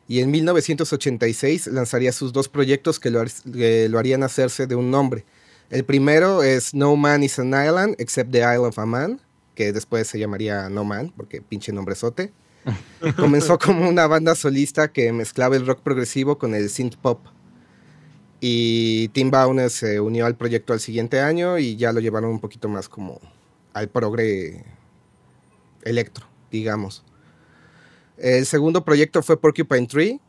[0.08, 5.26] Y en 1986 lanzaría sus dos proyectos que lo, lo harían hacerse de un nombre.
[5.70, 9.20] El primero es No Man is an Island Except the Isle of a Man,
[9.56, 12.32] que después se llamaría No Man, porque pinche nombrezote.
[13.18, 17.20] Comenzó como una banda solista que mezclaba el rock progresivo con el synth pop.
[18.40, 22.40] Y Tim Bauner se unió al proyecto al siguiente año y ya lo llevaron un
[22.40, 23.22] poquito más como
[23.74, 24.66] al progre
[25.84, 27.04] electro, digamos.
[28.18, 30.20] El segundo proyecto fue Porcupine Tree,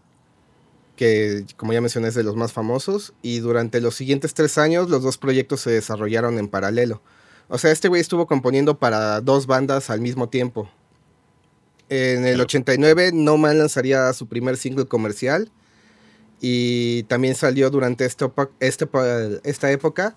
[0.96, 4.88] que como ya mencioné es de los más famosos, y durante los siguientes tres años
[4.88, 7.02] los dos proyectos se desarrollaron en paralelo.
[7.48, 10.70] O sea, este güey estuvo componiendo para dos bandas al mismo tiempo.
[11.90, 15.50] En el 89, No Man lanzaría su primer single comercial
[16.40, 18.26] y también salió durante este,
[19.44, 20.16] esta época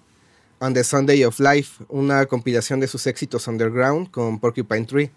[0.59, 5.11] On the Sunday of Life, una compilación de sus éxitos underground con Porcupine Tree.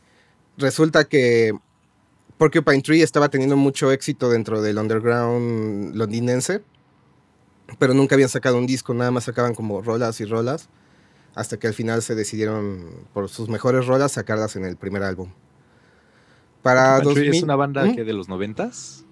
[0.58, 1.54] Resulta que
[2.40, 6.62] Porcupine Tree estaba teniendo mucho éxito dentro del underground londinense,
[7.78, 10.70] pero nunca habían sacado un disco, nada más sacaban como rolas y rolas,
[11.34, 15.28] hasta que al final se decidieron por sus mejores rolas sacarlas en el primer álbum.
[16.62, 17.94] Para 2000, ¿Es una banda ¿Mm?
[17.94, 19.04] que de los noventas?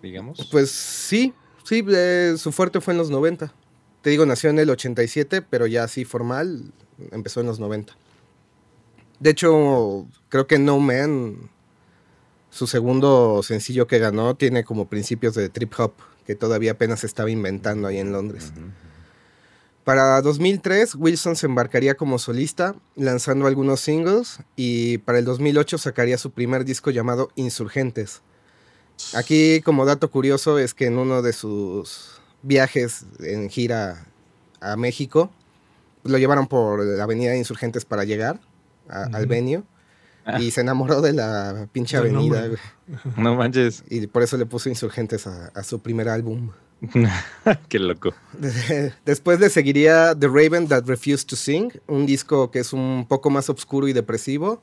[0.00, 0.48] digamos.
[0.48, 3.52] Pues sí, sí, eh, su fuerte fue en los 90.
[4.02, 6.72] Te digo, nació en el 87, pero ya así formal
[7.10, 7.96] empezó en los 90.
[9.18, 11.50] De hecho, creo que No Man,
[12.58, 15.92] su segundo sencillo que ganó, tiene como principios de trip hop,
[16.26, 18.52] que todavía apenas estaba inventando ahí en Londres.
[19.84, 26.18] Para 2003, Wilson se embarcaría como solista, lanzando algunos singles, y para el 2008 sacaría
[26.18, 28.22] su primer disco llamado Insurgentes,
[29.14, 34.06] Aquí, como dato curioso, es que en uno de sus viajes en gira
[34.60, 35.30] a México,
[36.04, 38.40] lo llevaron por la avenida Insurgentes para llegar
[38.88, 39.64] al venio.
[40.38, 42.48] Y se enamoró de la pinche avenida,
[43.16, 43.84] No manches.
[43.88, 46.50] Y por eso le puso Insurgentes a, su primer álbum.
[47.68, 48.14] Qué loco.
[49.04, 53.30] Después le seguiría The Raven That Refused to Sing, un disco que es un poco
[53.30, 54.62] más oscuro y depresivo.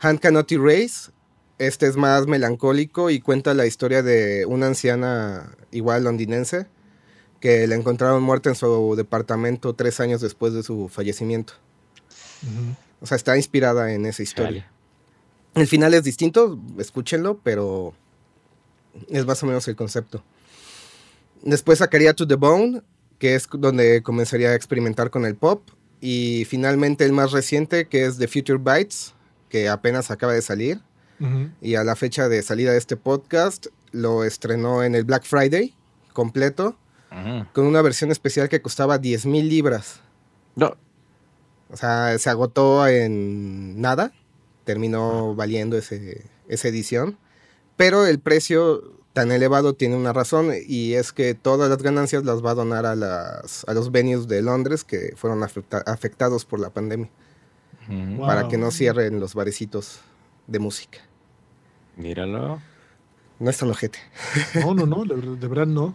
[0.00, 1.10] Hand Cannot Erase,
[1.58, 6.66] este es más melancólico y cuenta la historia de una anciana igual londinense
[7.40, 11.54] que la encontraron muerta en su departamento tres años después de su fallecimiento.
[13.00, 14.70] O sea, está inspirada en esa historia.
[15.56, 17.94] El final es distinto, escúchenlo, pero
[19.08, 20.22] es más o menos el concepto.
[21.42, 22.82] Después sacaría To the Bone,
[23.18, 25.62] que es donde comenzaría a experimentar con el pop.
[26.00, 29.14] Y finalmente el más reciente, que es The Future Bites,
[29.48, 30.80] que apenas acaba de salir
[31.62, 35.74] y a la fecha de salida de este podcast lo estrenó en el Black Friday
[36.12, 36.76] completo
[37.54, 40.00] con una versión especial que costaba 10 mil libras.
[40.54, 40.76] No.
[41.70, 44.12] O sea, se agotó en nada,
[44.66, 47.16] terminó valiendo ese, esa edición,
[47.76, 48.82] pero el precio
[49.14, 52.84] tan elevado tiene una razón y es que todas las ganancias las va a donar
[52.84, 57.08] a, las, a los venues de Londres que fueron afectados por la pandemia.
[58.20, 60.00] Para que no cierren los barecitos
[60.48, 60.98] de música.
[61.96, 62.60] Míralo.
[63.38, 64.00] No es tan ojete.
[64.56, 65.94] No, no, no, de verdad no.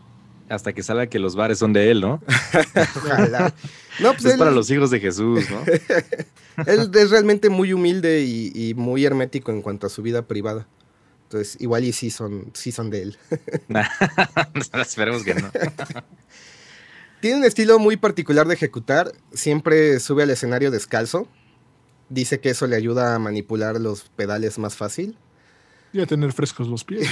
[0.52, 2.22] Hasta que salga que los bares son de él, ¿no?
[2.98, 3.54] Ojalá.
[4.00, 5.64] No, pues es para los hijos de Jesús, ¿no?
[6.68, 10.68] él es realmente muy humilde y, muy hermético en cuanto a su vida privada.
[11.24, 13.18] Entonces, igual y sí son, sí son de él.
[14.82, 15.50] Esperemos que no.
[17.22, 19.14] Tiene un estilo muy particular de ejecutar.
[19.32, 21.28] Siempre sube al escenario descalzo.
[22.10, 25.16] Dice que eso le ayuda a manipular los pedales más fácil.
[25.94, 27.08] Y a tener frescos los pies.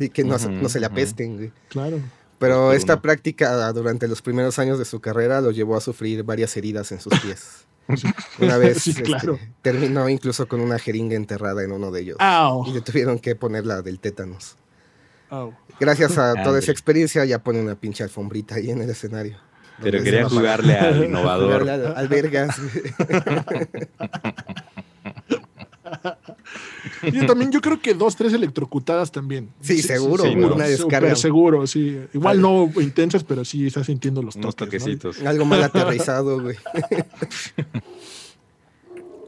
[0.00, 1.52] y que no, se le apesten.
[1.68, 2.00] Claro.
[2.42, 6.56] Pero esta práctica durante los primeros años de su carrera lo llevó a sufrir varias
[6.56, 7.66] heridas en sus pies.
[8.40, 9.04] Una vez este,
[9.62, 12.16] terminó incluso con una jeringa enterrada en uno de ellos.
[12.66, 14.56] Y le tuvieron que poner la del tétanos.
[15.78, 19.38] Gracias a toda esa experiencia ya pone una pinche alfombrita ahí en el escenario.
[19.80, 21.68] Pero quería jugarle al innovador.
[21.68, 22.56] al, al vergas.
[27.12, 29.50] Yo también, yo creo que dos, tres electrocutadas también.
[29.60, 31.16] Sí, seguro, una descarga.
[31.16, 31.98] seguro, sí.
[32.14, 35.20] Igual no intensas, pero sí estás sintiendo los toquecitos.
[35.22, 36.56] Algo mal aterrizado, güey.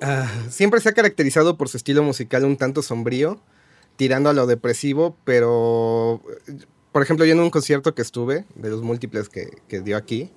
[0.06, 3.40] Ah, siempre se ha caracterizado por su estilo musical un tanto sombrío,
[3.96, 6.20] tirando a lo depresivo, pero,
[6.92, 10.30] por ejemplo, yo en un concierto que estuve, de los múltiples que, que dio aquí,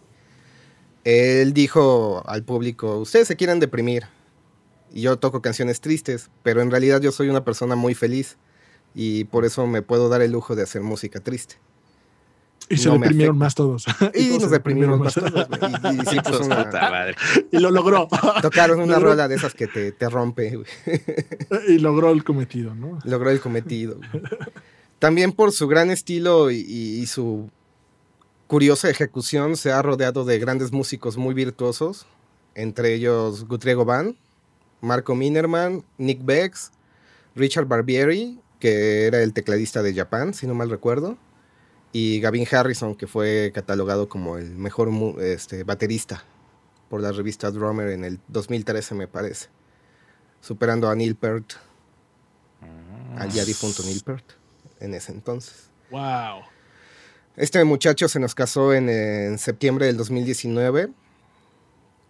[1.04, 4.06] él dijo al público, ustedes se quieren deprimir,
[4.94, 8.38] y yo toco canciones tristes, pero en realidad yo soy una persona muy feliz
[8.96, 11.56] y por eso me puedo dar el lujo de hacer música triste.
[12.70, 13.86] Y se deprimieron más todos.
[14.14, 15.48] Y, nos deprimieron más todos.
[17.52, 18.08] Y, lo logró.
[18.42, 20.60] Tocaron una rola de esas que te, te rompe.
[21.68, 23.00] Y logró el cometido, ¿no?
[23.06, 24.00] Logró el cometido.
[25.00, 27.50] También por su gran estilo y, su
[28.48, 32.08] curiosa ejecución se ha rodeado de grandes músicos muy virtuosos,
[32.56, 34.16] entre ellos Guthrie Van,
[34.82, 36.72] Marco Minerman, Nick Bex,
[37.36, 41.18] Richard Barbieri, que era el tecladista de Japan, si no mal recuerdo,
[41.92, 44.90] y Gavin Harrison, que fue catalogado como el mejor
[45.22, 46.24] este, baterista
[46.90, 49.48] por la revista Drummer en el 2013, me parece,
[50.42, 51.54] superando a Neil Peart,
[52.62, 53.18] mm.
[53.18, 54.26] al ya difunto Neil Peart,
[54.80, 55.70] en ese entonces.
[55.92, 56.44] ¡Wow!
[57.36, 60.90] Este muchacho se nos casó en, septiembre del 2019.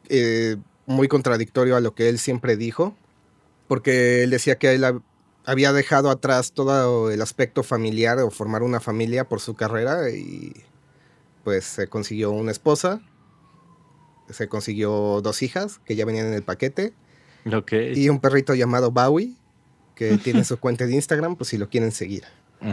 [0.10, 0.56] Eh,
[0.88, 2.96] muy contradictorio a lo que él siempre dijo,
[3.68, 4.84] porque él decía que él
[5.46, 10.54] había dejado atrás todo el aspecto familiar o formar una familia por su carrera y
[11.44, 13.02] pues se consiguió una esposa,
[14.30, 16.94] se consiguió dos hijas que ya venían en el paquete
[17.96, 19.36] y un perrito llamado Bowie
[19.96, 22.24] que tiene su cuenta de Instagram, pues si lo quieren seguir.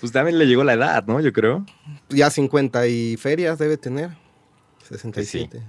[0.00, 1.20] pues también le llegó la edad, ¿no?
[1.20, 1.64] Yo creo.
[2.08, 4.21] Ya 50 y ferias debe tener.
[4.92, 5.62] 67.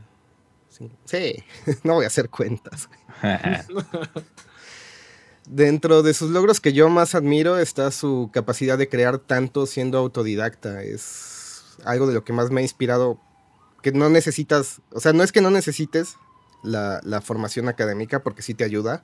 [1.06, 1.44] Sí,
[1.84, 2.90] no voy a hacer cuentas.
[5.48, 9.98] Dentro de sus logros que yo más admiro está su capacidad de crear tanto siendo
[9.98, 10.84] autodidacta.
[10.84, 13.20] Es algo de lo que más me ha inspirado.
[13.82, 16.16] Que no necesitas, o sea, no es que no necesites
[16.64, 19.04] la, formación académica porque sí te ayuda,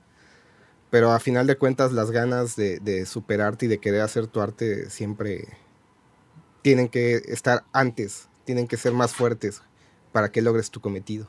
[0.88, 4.40] pero a final de cuentas las ganas de, de superarte y de querer hacer tu
[4.40, 5.46] arte siempre
[6.62, 9.60] tienen que estar antes, tienen que ser más fuertes
[10.12, 11.28] para que logres tu cometido.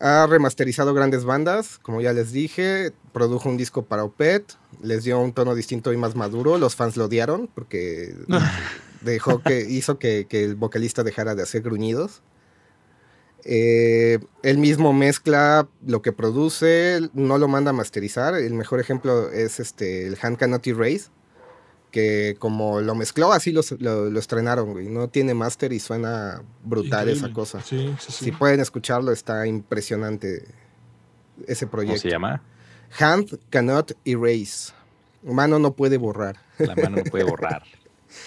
[0.00, 5.20] Ha remasterizado grandes bandas, como ya les dije, produjo un disco para Opet, les dio
[5.20, 8.12] un tono distinto y más maduro, los fans lo odiaron porque
[9.02, 12.22] dejó que, hizo que, el vocalista dejara de hacer gruñidos.
[13.44, 18.34] Eh, él mismo mezcla lo que produce, no lo manda a masterizar.
[18.34, 21.10] El mejor ejemplo es este, el Hand Cannot Erase,
[21.92, 24.88] que como lo mezcló, así lo, lo, estrenaron, güey.
[24.88, 27.60] No tiene máster y suena brutal esa cosa.
[27.62, 30.48] Sí, sí, Si pueden escucharlo, está impresionante
[31.46, 32.00] ese proyecto.
[32.00, 32.42] ¿Cómo se llama?
[32.98, 34.72] Hand cannot erase.
[35.22, 36.36] Mano no puede borrar.
[36.58, 37.62] La mano no puede borrar.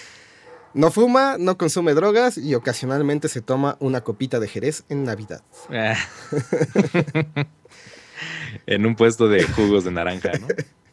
[0.74, 5.42] no fuma, no consume drogas y ocasionalmente se toma una copita de Jerez en Navidad.
[8.68, 10.48] en un puesto de jugos de naranja, ¿no?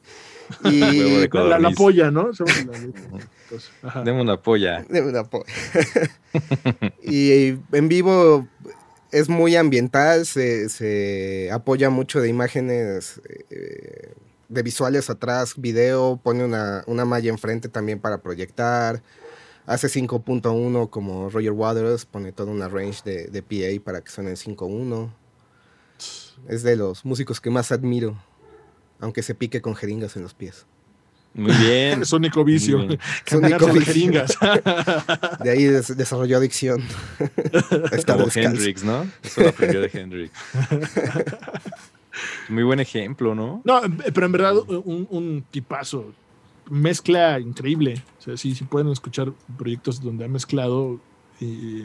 [0.65, 0.81] Y
[1.29, 2.31] la, la, polla, ¿no?
[4.05, 4.85] Deme una polla.
[4.89, 5.47] Deme una polla.
[7.03, 8.49] y en vivo
[9.11, 14.15] es muy ambiental, se, apoya mucho de imágenes, eh,
[14.49, 19.03] de visuales atrás, video, pone una, malla enfrente también para proyectar.
[19.67, 24.33] Hace 5.1 como Roger Waters, pone toda una range de, de PA para que suene
[24.33, 25.13] 5.1.
[26.49, 28.17] Es de los músicos que más admiro
[29.03, 30.65] aunque se pique con jeringas en los pies.
[31.35, 32.03] Muy bien.
[32.03, 32.79] es único vicio.
[32.79, 34.39] Las jeringas.
[35.43, 36.83] De ahí desarrolló adicción.
[38.07, 39.07] Como Hendrix, ¿no?
[39.23, 40.33] Eso lo aprendió de Hendrix.
[42.49, 43.61] Muy buen ejemplo, ¿no?
[43.65, 43.81] No,
[44.15, 46.13] pero en verdad un, un tipazo.
[46.71, 48.03] Mezcla increíble.
[48.21, 51.01] O sea, sí, sí pueden escuchar proyectos donde ha mezclado
[51.41, 51.83] y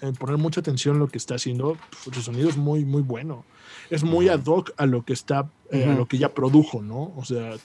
[0.00, 1.76] eh, poner mucha atención en lo que está haciendo.
[2.10, 3.44] Su sonido es muy, muy bueno
[3.90, 7.12] es muy ad hoc a lo que está, eh, a lo que ya produjo, ¿no?
[7.16, 7.56] O sea,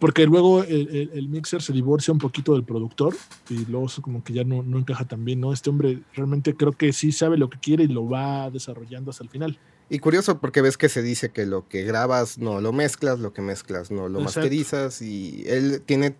[0.00, 3.16] porque luego el, mixer se divorcia un poquito del productor
[3.48, 5.52] y luego eso como que ya no, no encaja tan bien, ¿no?
[5.52, 9.24] Este hombre realmente creo que sí sabe lo que quiere y lo va desarrollando hasta
[9.24, 9.58] el final.
[9.90, 13.32] Y curioso porque ves que se dice que lo que grabas no lo mezclas, lo
[13.32, 16.14] que mezclas no lo masterizas y él tiene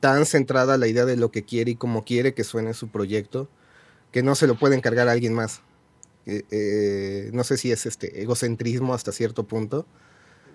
[0.00, 3.48] tan centrada la idea de lo que quiere y cómo quiere que suene su proyecto
[4.12, 5.62] que no se lo puede encargar a alguien más.
[6.26, 9.86] Eh, eh, no sé si es este egocentrismo hasta cierto punto.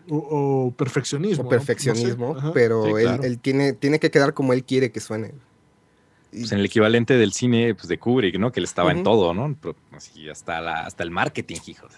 [0.08, 1.46] O, perfeccionismo.
[1.46, 5.34] O perfeccionismo, pero él, tiene, tiene que quedar como él quiere que suene.
[6.30, 8.52] Pues en el equivalente del cine pues, de Kubrick, ¿no?
[8.52, 9.58] Que él estaba en todo, ¿no?
[9.92, 11.94] Así hasta, la, hasta el marketing, hijos.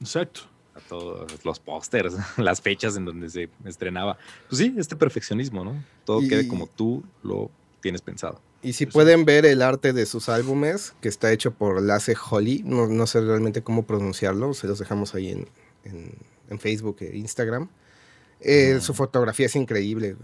[0.00, 0.42] Exacto.
[0.88, 4.18] todos los pósters, las fechas en donde se estrenaba.
[4.48, 5.82] Pues sí, este perfeccionismo, ¿no?
[6.04, 7.50] Todo Y- quede como tú lo
[7.80, 8.40] tienes pensado.
[8.62, 12.62] Y si pueden ver el arte de sus álbumes, que está hecho por Lasse Holly,
[12.64, 15.48] no, no sé realmente cómo pronunciarlo, se los dejamos ahí en,
[15.84, 16.12] en-
[16.50, 17.68] en Facebook e Instagram.
[18.40, 18.80] Eh, Ah.
[18.80, 20.16] Su fotografía es increíble.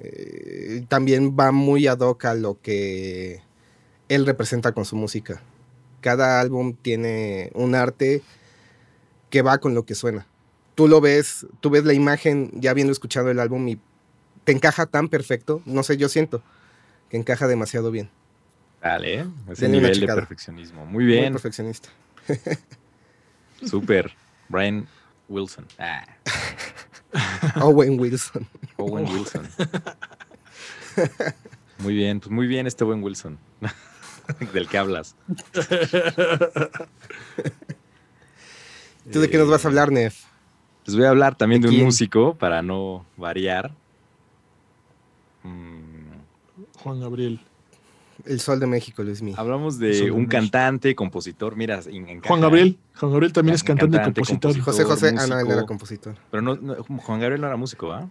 [0.00, 3.42] Eh, también va muy ad hoc a lo que
[4.08, 5.42] él representa con su música.
[6.00, 8.22] Cada álbum tiene un arte
[9.28, 10.26] que va con lo que suena.
[10.74, 13.78] Tú lo ves, tú ves la imagen ya habiendo escuchado el álbum y
[14.44, 16.42] te encaja tan perfecto, no sé, yo siento
[17.10, 18.08] que encaja demasiado bien.
[18.80, 19.26] Dale, ¿eh?
[19.50, 20.86] ese Denle una nivel de perfeccionismo.
[20.86, 21.90] Muy Muy bien, perfeccionista.
[23.66, 24.12] súper.
[24.48, 24.88] Brian
[25.28, 25.66] Wilson.
[25.78, 26.06] Ah,
[27.60, 28.46] Owen Wilson.
[28.76, 29.48] Owen Wilson.
[31.78, 33.38] Muy bien, pues muy bien este buen Wilson.
[34.52, 35.16] Del que hablas.
[39.12, 40.24] ¿Tú de qué nos vas a Eh, hablar, Nef?
[40.86, 43.72] Les voy a hablar también ¿De de, un músico para no variar.
[45.42, 45.89] Mm,
[46.82, 47.40] Juan Gabriel.
[48.26, 49.32] El Sol de México, Luis Mí.
[49.36, 50.30] hablamos de de un México.
[50.32, 52.78] cantante, compositor, mira, en- Juan Gabriel.
[52.98, 54.52] Juan Gabriel también es Cantante, cantante y compositor.
[54.62, 54.86] compositor.
[54.86, 56.16] José José, ah, no, él era compositor.
[56.30, 58.08] Pero no, no, Juan Gabriel no era músico, ¿va?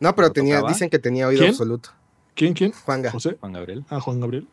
[0.00, 0.72] No, pero ¿Lo tenía, tocaba?
[0.72, 1.50] dicen que tenía oído ¿Quién?
[1.50, 1.90] absoluto.
[2.34, 2.72] ¿Quién, quién?
[2.72, 3.10] Juanga.
[3.10, 3.36] José.
[3.38, 3.84] Juan Gabriel.
[3.90, 4.48] Ah, Juan Gabriel.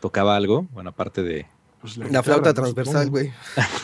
[0.00, 0.66] ¿Tocaba algo?
[0.72, 1.46] Bueno, aparte de...
[1.80, 3.32] Pues La guitarra, flauta transversal, güey.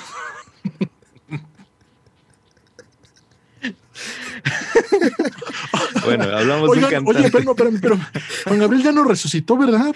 [6.07, 7.19] Bueno, hablamos de un cantante.
[7.21, 7.99] oye, pero, no, espérame, pero
[8.45, 9.95] Juan Gabriel ya no resucitó, ¿verdad?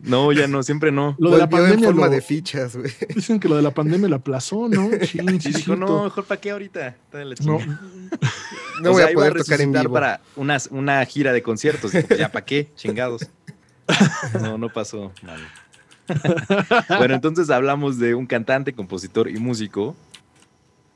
[0.00, 1.16] No, ya no, siempre no.
[1.18, 1.88] Lo de la Volvió en pandemia.
[1.88, 2.92] forma lo- de fichas, güey.
[3.14, 4.88] dicen que lo de la pandemia lo aplazó, ¿no?
[5.02, 6.96] Chin, Y sí, dijo, no, mejor para qué ahorita.
[7.12, 7.58] La No.
[8.82, 9.92] No O voy sea, a iba poder tocar en vivo.
[9.94, 11.92] para una, una gira de conciertos.
[11.92, 12.68] Dijo, ya, ¿para qué?
[12.76, 13.26] Chingados.
[14.40, 15.12] No, no pasó.
[15.22, 15.42] mano.
[16.98, 19.96] bueno, entonces hablamos de un cantante, compositor y músico,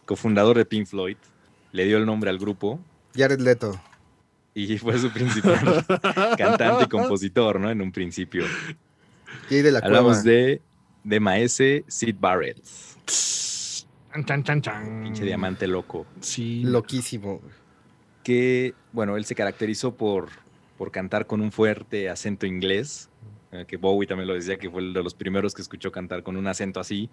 [0.04, 1.16] cofundador de Pink Floyd.
[1.72, 2.80] Le dio el nombre al grupo
[3.16, 3.80] Jared Leto.
[4.64, 5.84] Y fue su principal
[6.38, 7.70] cantante y compositor, ¿no?
[7.70, 8.44] En un principio.
[9.48, 10.30] Jay de la Hablamos Cueva.
[10.38, 10.62] de,
[11.04, 12.58] de Maese Sid Barrett,
[13.06, 15.02] Chan, chan, chan, chan.
[15.04, 16.06] pinche diamante loco.
[16.20, 16.62] Sí.
[16.64, 17.40] Loquísimo.
[18.24, 20.28] que, bueno, él se caracterizó por,
[20.76, 23.08] por cantar con un fuerte acento inglés,
[23.52, 26.22] eh, que Bowie también lo decía, que fue el de los primeros que escuchó cantar
[26.22, 27.08] con un acento así.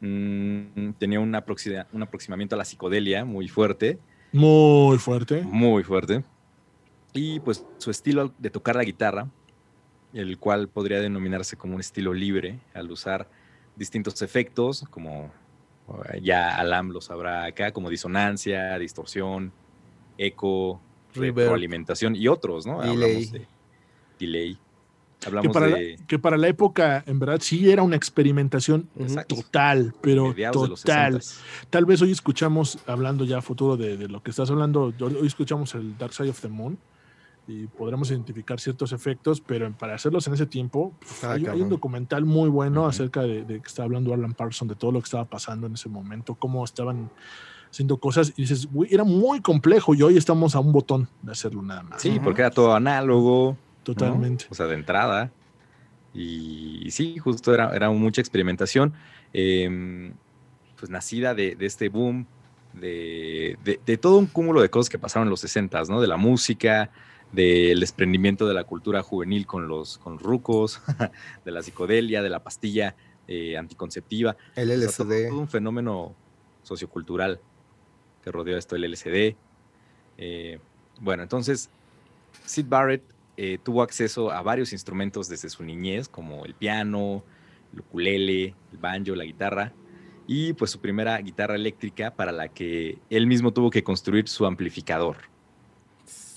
[0.00, 3.98] Mm, tenía un, aproxima- un aproximamiento a la psicodelia muy fuerte,
[4.32, 5.42] Muy fuerte.
[5.42, 6.24] muy fuerte.
[7.12, 9.28] Y pues su estilo de tocar la guitarra,
[10.14, 13.28] el cual podría denominarse como un estilo libre, al usar
[13.76, 15.30] distintos efectos, como
[16.12, 19.52] eh, ya Alam lo sabrá acá, como disonancia, distorsión,
[20.16, 20.80] eco,
[21.14, 22.80] retroalimentación y otros, ¿no?
[22.80, 22.94] Delay.
[22.94, 23.46] Hablamos de
[24.18, 24.58] delay.
[25.20, 28.88] Que Hablamos para, de la, que para la época, en verdad, sí era una experimentación.
[28.98, 29.36] Exacto.
[29.36, 31.20] total, pero mediados total.
[31.20, 31.38] 60s.
[31.70, 35.26] Tal vez hoy escuchamos, hablando ya a futuro de, de lo que estás hablando, hoy
[35.26, 36.76] escuchamos el Dark Side of the Moon
[37.48, 42.48] y podremos identificar ciertos efectos, pero para hacerlos en ese tiempo, hay, un documental muy
[42.48, 45.66] bueno acerca de, de que está hablando Alan Parsons, de todo lo que estaba pasando
[45.66, 47.10] en ese momento, cómo estaban
[47.70, 51.32] haciendo cosas, y dices, "Güey, era muy complejo y hoy estamos a un botón de
[51.32, 52.00] hacerlo nada más.
[52.02, 53.52] Sí, porque era todo análogo.
[53.52, 53.82] ¿no?
[53.82, 54.46] Totalmente.
[54.50, 55.32] O sea, de entrada.
[56.14, 58.92] Y, sí, justo era, era mucha experimentación.
[59.32, 60.12] eh,
[60.78, 62.26] pues nacida de, de este boom,
[62.72, 66.00] de, de- de todo un cúmulo de cosas que pasaron en los 60 ¿no?
[66.00, 66.90] De la música,
[67.32, 70.80] del desprendimiento de la cultura juvenil con los, con rucos,
[71.44, 72.94] de la psicodelia, de la pastilla
[73.26, 74.36] eh, anticonceptiva.
[74.54, 75.28] El O sea, todo, LSD.
[75.28, 76.14] todo un fenómeno
[76.62, 77.40] sociocultural
[78.22, 79.36] que rodeó esto el LSD.
[80.18, 80.58] Eh,
[81.00, 81.70] bueno, entonces,
[82.44, 83.02] Sid Barrett
[83.36, 87.24] eh, tuvo acceso a varios instrumentos desde su niñez, como el piano,
[87.72, 89.72] el ukulele, el banjo, la guitarra,
[90.26, 94.46] y pues su primera guitarra eléctrica para la que él mismo tuvo que construir su
[94.46, 95.31] amplificador.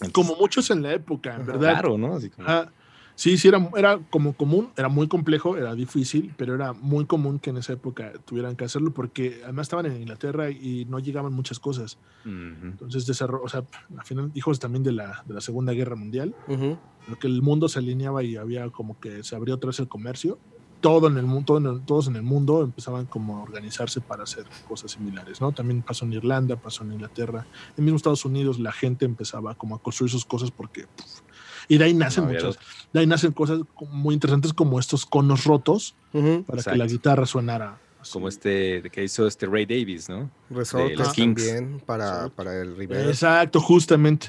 [0.02, 1.72] Entonces, Como muchos en la época, en verdad.
[1.74, 2.16] Claro, ¿no?
[2.16, 2.72] Así como- Ajá.
[3.18, 7.40] Sí, sí, era, era como común, era muy complejo, era difícil, pero era muy común
[7.40, 11.32] que en esa época tuvieran que hacerlo porque además estaban en Inglaterra y no llegaban
[11.32, 11.98] muchas cosas.
[12.26, 13.64] Entonces, desarrollo, o sea,
[13.98, 16.78] al final, hijos también de la, de la Segunda Guerra Mundial, Ujú.
[17.08, 19.88] lo que el mundo se alineaba y había como que se abrió otra vez el
[19.88, 20.38] comercio.
[20.86, 24.02] Todo en el mundo, todo en el- todos en el mundo empezaban como a organizarse
[24.02, 25.52] para hacer cosas similares, ¿no?
[25.52, 29.74] También pasó en Irlanda, pasó en Inglaterra, en mismo Estados Unidos la gente empezaba como
[29.76, 31.22] a construir sus cosas porque puf,
[31.68, 32.60] y de ahí nacen No muchas,
[32.94, 36.44] de ahí nacen cosas muy interesantes como estos conos rotos Ujú.
[36.44, 36.78] para que Exacto.
[36.78, 38.12] la guitarra sonara así.
[38.14, 40.30] Como este que hizo este Ray Davis, ¿no?
[40.52, 41.44] Resortes los Kings.
[41.48, 42.36] también para, Exacto.
[42.36, 43.08] para el reverb.
[43.10, 44.28] Exacto, justamente.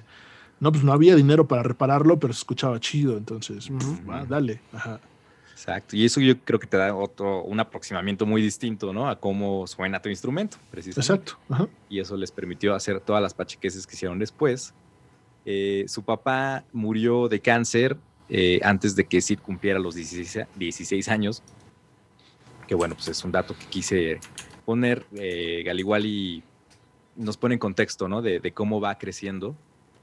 [0.59, 4.09] No, pues no había dinero para repararlo, pero se escuchaba chido, entonces, puf, Ujú.
[4.11, 4.63] va, dale.
[4.73, 4.99] Ajá.
[5.57, 5.97] Exacto.
[5.97, 9.09] Y eso yo creo que te da otro, un aproximamiento muy distinto, ¿no?
[9.09, 11.31] A cómo suena tu instrumento, precisamente.
[11.31, 11.39] Exacto.
[11.89, 14.75] Y eso les permitió hacer todas las pachequeses que hicieron después.
[15.47, 17.97] Eh, su papá murió de cáncer
[18.29, 21.43] eh, antes de que Sid cumpliera los 16, años.
[22.69, 24.21] Que bueno, pues es un dato que quise
[24.67, 25.07] poner.
[25.15, 25.65] Eh,
[26.05, 26.43] y
[27.17, 28.21] nos pone en contexto, ¿no?
[28.21, 29.57] De, cómo va creciendo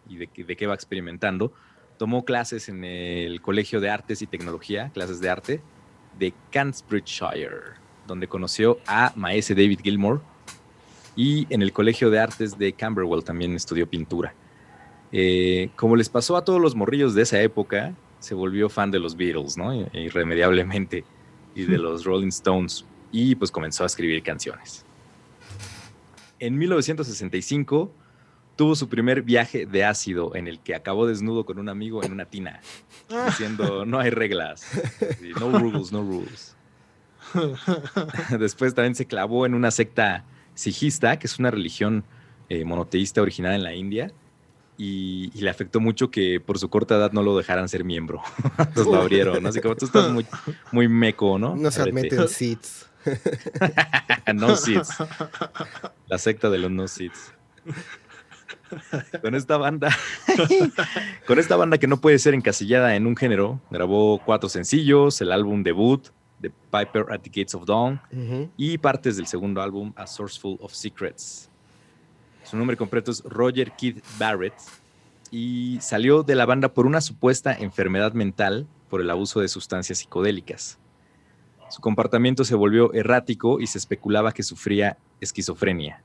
[0.09, 1.53] y de, de qué va experimentando
[2.03, 5.61] tomó clases en el Colegio de Artes y Tecnología, clases de arte,
[6.19, 10.21] de Cambridgeshire, donde conoció a maese David Gilmour.
[11.15, 14.35] Y en el Colegio de Artes de Camberwell también estudió pintura.
[15.13, 18.99] Eh, como les pasó a todos los morrillos de esa época, se volvió fan de
[18.99, 19.73] los Beatles, ¿no?
[19.93, 21.05] Irremediablemente.
[21.55, 22.83] Y de los Rolling Stones.
[23.13, 24.83] Y pues comenzó a escribir canciones.
[26.37, 27.93] En 1965
[28.55, 32.11] tuvo su primer viaje de ácido en el que acabó desnudo con un amigo en
[32.11, 32.61] una tina,
[33.25, 34.65] diciendo no hay reglas,
[35.39, 36.55] no rules, no rules.
[38.39, 40.23] Después también se clavó en una secta
[40.53, 42.03] sijista, que es una religión
[42.49, 44.11] eh, monoteísta originada en la India,
[44.77, 48.21] y, le afectó mucho que por su corta edad no lo dejaran ser miembro.
[48.57, 50.25] Entonces lo abrieron, Así como tú estás muy,
[50.71, 51.55] muy meco, ¿no?
[51.55, 52.89] No se admiten seats.
[54.33, 54.97] no seats.
[56.07, 57.33] La secta de los no seats
[59.21, 59.89] con esta banda,
[61.27, 65.31] con esta banda que no puede ser encasillada en un género, grabó cuatro sencillos, el
[65.31, 66.07] álbum debut,
[66.41, 68.01] The Piper at the Gates of Dawn,
[68.57, 71.49] y partes del segundo álbum, A Sourceful of Secrets.
[72.43, 74.53] Su nombre completo es Roger Keith Barrett
[75.31, 79.99] y salió de la banda por una supuesta enfermedad mental por el abuso de sustancias
[79.99, 80.77] psicodélicas.
[81.69, 86.03] Su comportamiento se volvió errático y se especulaba que sufría esquizofrenia.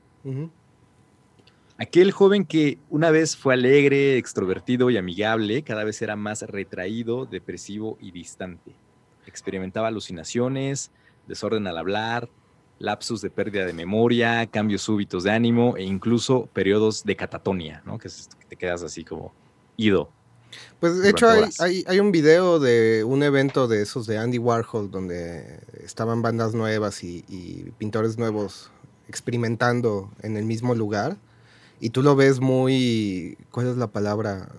[1.81, 7.25] Aquel joven que una vez fue alegre, extrovertido y amigable, cada vez era más retraído,
[7.25, 8.75] depresivo y distante.
[9.25, 10.91] Experimentaba alucinaciones,
[11.25, 12.29] desorden al hablar,
[12.79, 17.97] lapsus de pérdida de memoria, cambios súbitos de ánimo e incluso periodos de catatonia, ¿no?
[17.97, 19.33] Que, es esto que te quedas así como
[19.77, 20.09] ido.
[20.81, 24.91] Pues de hecho hay, hay, un video de un evento de esos de Andy Warhol
[24.91, 28.69] donde estaban bandas nuevas y, y pintores nuevos
[29.07, 31.17] experimentando en el mismo lugar
[31.79, 34.49] y tú lo ves muy, ¿cuál es la palabra?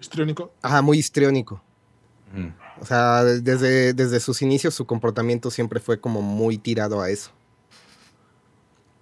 [0.00, 0.52] Histriónico.
[0.62, 1.62] Ajá, muy histriónico.
[2.80, 7.32] O sea, desde, desde sus inicios su comportamiento siempre fue como muy tirado a eso.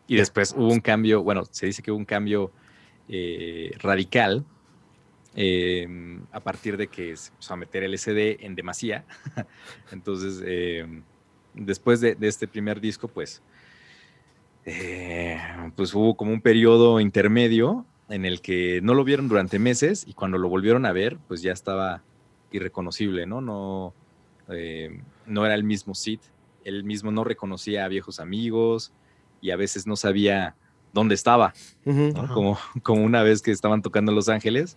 [0.07, 2.53] Y después hubo un cambio, bueno, se dice que hubo un cambio
[3.09, 4.45] eh, radical
[5.35, 9.05] em, a partir de que se empezó a meter el SD en demasía.
[9.93, 11.03] Entonces, em,
[11.55, 13.43] después de, de, este primer disco, pues
[14.67, 15.39] eh,
[15.77, 20.13] pues hubo como un periodo intermedio en el que no lo vieron durante meses y
[20.13, 22.03] cuando lo volvieron a ver, pues ya estaba
[22.51, 23.41] irreconocible, ¿no?
[23.41, 23.95] No,
[24.49, 26.21] eh, no era el mismo Sid.
[26.65, 28.93] Él mismo no reconocía a viejos amigos
[29.41, 30.57] y a veces no sabía
[30.93, 31.53] dónde estaba,
[32.33, 34.77] como, como una vez que estaban tocando en Los Ángeles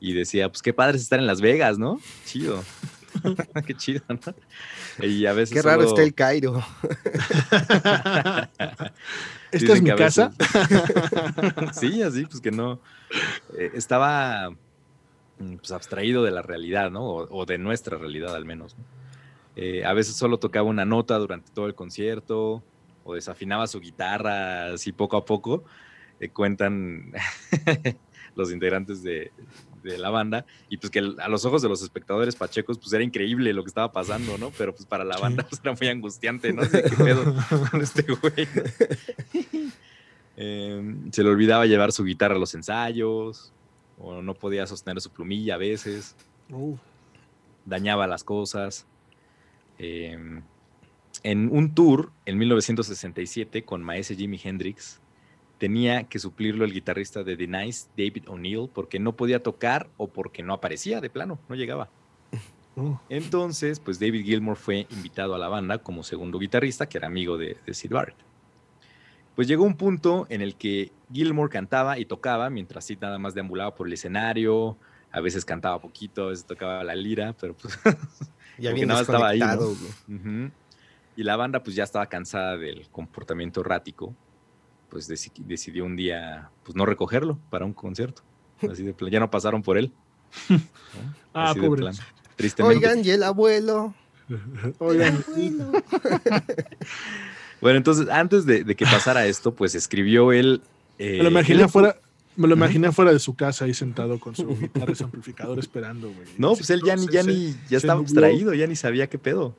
[0.00, 2.00] y decía, pues qué padre es estar en Las Vegas, ¿no?
[2.24, 2.62] Chido.
[3.66, 4.18] Qué chido, ¿no?
[5.06, 5.54] Y a veces.
[5.54, 6.62] Qué raro está el Cairo.
[9.50, 10.32] ¿Esta es mi casa?
[11.72, 12.80] sí, así, pues que no.
[13.56, 14.50] Eh, estaba
[15.38, 17.06] mm, pues, abstraído de la realidad, ¿no?
[17.06, 18.76] O, de nuestra realidad al menos.
[19.54, 22.62] Eh, a veces solo tocaba una nota durante todo el concierto
[23.04, 25.64] o desafinaba su guitarra así poco a poco.
[26.20, 27.12] Eh, cuentan
[28.34, 29.32] los integrantes de,
[29.92, 33.02] de la banda, y pues que a los ojos de los espectadores pachecos, pues era
[33.02, 34.50] increíble lo que estaba pasando, ¿no?
[34.56, 36.62] Pero pues para la banda pues, era muy angustiante, ¿no?
[36.62, 37.34] ¿Qué pedo
[37.70, 38.48] con este güey?
[40.36, 43.52] Em, se le olvidaba llevar su guitarra a los ensayos,
[43.98, 46.14] o no podía sostener su plumilla a veces,
[47.64, 48.86] dañaba las cosas.
[49.78, 50.42] Em,
[51.22, 55.00] en un tour en 1967 con maese Jimi Hendrix,
[55.58, 60.08] tenía que suplirlo el guitarrista de The Nice, David O'Neill, porque no podía tocar o
[60.08, 61.88] porque no aparecía de plano, no llegaba.
[62.78, 63.00] Oh.
[63.08, 67.38] Entonces, pues David Gilmour fue invitado a la banda como segundo guitarrista, que era amigo
[67.38, 68.18] de, Sid Barrett.
[69.34, 73.32] Pues llegó un punto en el que Gilmour cantaba y tocaba, mientras Sid nada más
[73.32, 74.76] deambulaba por el escenario,
[75.10, 77.78] a veces cantaba poquito, a veces tocaba la lira, pero pues
[78.58, 79.40] ya nada estaba ahí.
[81.16, 84.14] Y la banda pues ya estaba cansada del comportamiento errático
[84.90, 88.22] pues decidió un día pues no recogerlo para un concierto.
[88.70, 89.10] Así de plan.
[89.10, 89.92] Ya no pasaron por él.
[91.38, 91.84] Ah, pobre.
[92.34, 92.78] Tristemente.
[92.78, 93.94] Oigan, y el abuelo.
[94.78, 95.22] Oigan.
[97.60, 100.62] bueno, entonces, antes de, que pasara esto, pues escribió él.
[100.98, 102.00] Eh, Me lo imaginé afuera,
[102.36, 106.10] Me lo imaginé fuera de su casa ahí sentado con su guitarra y amplificador esperando,
[106.10, 106.26] güey.
[106.38, 109.54] No, pues él ya ni, ya ni, ya estaba abstraído, ya ni sabía qué pedo.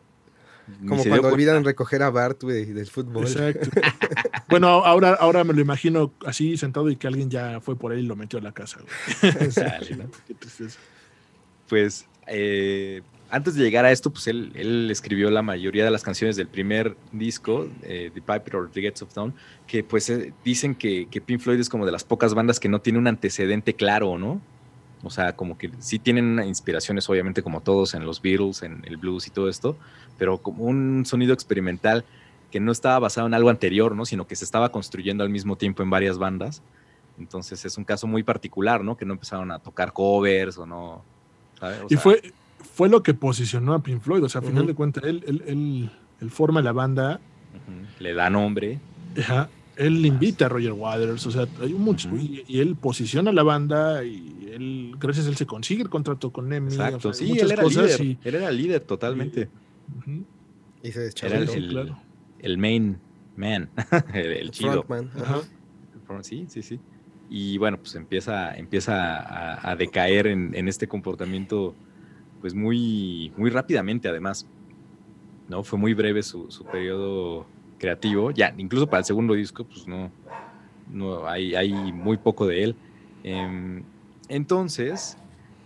[0.88, 3.26] Como cuando olvidan recoger a Bart, güey, del fútbol.
[3.26, 3.70] Exacto.
[4.50, 8.00] bueno, ahora, ahora me lo imagino así sentado y que alguien ya fue por él
[8.00, 9.32] y lo metió a la casa, güey.
[10.28, 10.78] Qué tristeza.
[11.70, 16.04] Pues, eh, antes de llegar a esto, pues él, él, escribió la mayoría de las
[16.04, 19.34] canciones del primer disco, eh, The Piper or The Gates of Dawn,
[19.66, 22.70] que pues eh, dicen que, que, Pink Floyd es como de las pocas bandas que
[22.70, 24.42] no tiene un antecedente claro, ¿no?
[25.04, 28.98] O sea, como que sí tienen inspiraciones, obviamente, como todos en los Beatles, en el
[28.98, 29.78] blues y todo esto,
[30.18, 32.04] pero como un sonido experimental
[32.52, 34.06] que no estaba basado en algo anterior, ¿no?
[34.06, 36.62] Sino que se estaba construyendo al mismo tiempo en varias bandas.
[37.20, 38.98] Entonces es un caso muy particular, ¿no?
[38.98, 41.04] Que no empezaron a tocar covers o no.
[41.90, 42.34] y fue,
[42.74, 44.24] fue lo que posicionó a Pink Floyd.
[44.24, 45.92] O sea, a final de cuentas, él, él,
[46.22, 47.20] él, forma la banda.
[48.00, 48.80] Le da nombre.
[49.20, 49.50] Ajá.
[49.78, 54.50] Él invita a Roger Waters, o sea, hay mucho, y, él posiciona la banda y
[54.52, 56.72] él, gracias a él se consigue el contrato con Nemi.
[56.72, 59.50] Exacto, sí, él era líder, él era líder totalmente.
[60.84, 61.94] Y, se era el,
[62.40, 62.98] el, main
[63.36, 63.70] man,
[64.14, 64.86] el, chido.
[65.22, 65.42] Ajá.
[66.22, 66.80] Sí, sí, sí.
[67.30, 71.76] Y bueno, pues empieza, empieza a, decaer en, en este comportamiento
[72.42, 74.48] pues muy, muy rápidamente además.
[75.48, 75.64] ¿no?
[75.64, 77.46] Fue muy breve su, periodo
[77.78, 78.32] creativo.
[78.32, 80.12] Ya, incluso para el segundo disco, pues no,
[80.92, 82.76] no hay, hay muy poco de él.
[83.24, 83.84] Em,
[84.30, 85.18] entonces,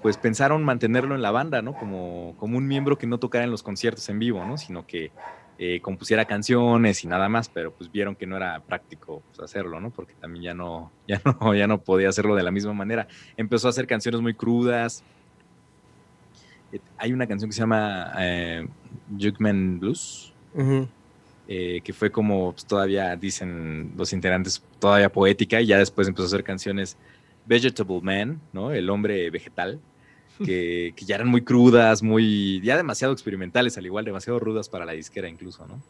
[0.01, 1.73] pues pensaron mantenerlo en la banda, ¿no?
[1.73, 4.57] Como, como un miembro que no tocara en los conciertos en vivo, ¿no?
[4.57, 5.11] Sino que
[5.59, 9.79] eh, compusiera canciones y nada más, pero pues vieron que no era práctico pues, hacerlo,
[9.79, 9.91] ¿no?
[9.91, 13.07] Porque también ya no, ya no, ya no podía hacerlo de la misma manera.
[13.37, 15.03] Empezó a hacer canciones muy crudas,
[16.97, 18.67] hay una canción que se llama eh,
[19.19, 20.33] Jugman Blues,
[21.47, 26.23] eh, que fue como pues, todavía, dicen los integrantes, todavía poética, y ya después empezó
[26.23, 26.97] a hacer canciones
[27.45, 28.71] Vegetable Man, ¿no?
[28.71, 29.79] El hombre vegetal,
[30.43, 34.93] que, ya eran muy crudas, muy, ya demasiado experimentales, al igual, demasiado rudas para la
[34.93, 35.81] disquera incluso, ¿no?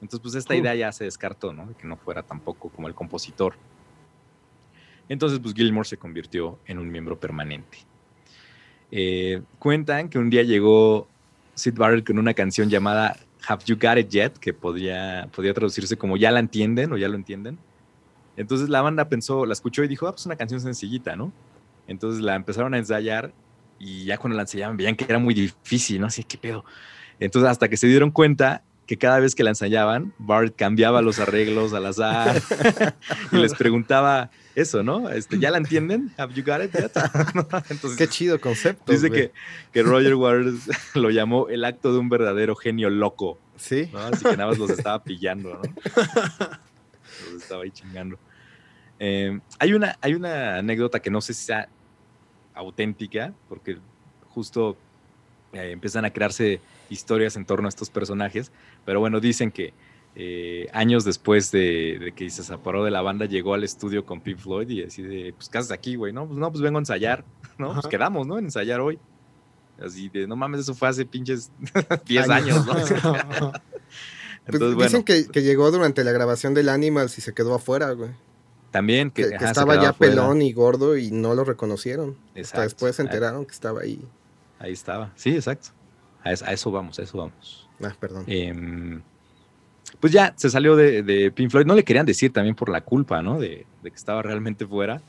[0.00, 1.66] Entonces, pues esta idea ya se descartó, ¿no?
[1.66, 3.54] De que no fuera tampoco como el compositor.
[5.08, 7.78] Entonces, pues Gilmore se convirtió en un miembro permanente.
[8.90, 11.06] Eh, cuentan que un día llegó
[11.54, 13.16] Sid Barrett con una canción llamada
[13.46, 17.08] Have You Got It Yet, que podría, podría traducirse como Ya la entienden o ya
[17.08, 17.58] lo entienden.
[18.36, 21.32] Entonces la banda pensó, la escuchó y dijo, ah, pues una canción sencillita, ¿no?
[21.86, 23.32] Entonces la empezaron a ensayar
[23.78, 26.06] y ya cuando la ensayaban veían que era muy difícil, ¿no?
[26.06, 26.64] Así, ¿qué pedo?
[27.20, 28.62] Entonces hasta que se dieron cuenta
[28.92, 32.42] que cada vez que la ensayaban, Bart cambiaba los arreglos al azar
[33.32, 35.08] y les preguntaba eso, ¿no?
[35.08, 36.12] Este, ¿Ya la entienden?
[36.18, 36.92] ¿Have you got it yet?
[37.70, 38.92] Entonces, Qué chido concepto.
[38.92, 39.32] Dice que,
[39.72, 43.38] que, Roger Waters lo llamó el acto de un verdadero genio loco.
[43.56, 43.88] Sí.
[43.94, 45.62] Así que nada más los estaba pillando, ¿no?
[47.32, 48.18] Los estaba ahí chingando.
[48.98, 51.66] Eh, hay, una, hay una anécdota que no sé si sea
[52.52, 53.78] auténtica, porque
[54.28, 54.76] justo
[55.54, 56.60] eh, empiezan a crearse
[56.92, 58.52] historias en torno a estos personajes,
[58.84, 59.74] pero bueno, dicen que
[60.14, 64.38] eh, años después de, que se separó de la banda, llegó al estudio con Pink
[64.38, 66.12] Floyd y así de, pues, ¿qué haces aquí, güey?
[66.12, 67.24] No, pues no, pues vengo a ensayar,
[67.58, 67.72] ¿no?
[67.72, 68.38] Pues quedamos, ¿no?
[68.38, 68.98] En ensayar hoy.
[69.82, 71.50] Así de, no mames, eso fue hace pinches
[72.06, 72.74] 10 años, ¿no?
[74.44, 78.10] Pues dicen que, llegó durante la grabación del Animals y se quedó afuera, güey.
[78.72, 82.16] También que, estaba ya pelón y gordo y no lo reconocieron.
[82.36, 84.04] Hasta después se enteraron que estaba ahí.
[84.58, 85.68] Ahí estaba, sí, exacto.
[86.24, 87.68] A eso, vamos, a eso vamos.
[87.82, 88.24] Ah, perdón.
[88.28, 89.02] Em,
[89.98, 91.66] pues ya se salió de, Pink Floyd.
[91.66, 93.40] No le querían decir también por la culpa, ¿no?
[93.40, 95.02] De, que estaba realmente fuera.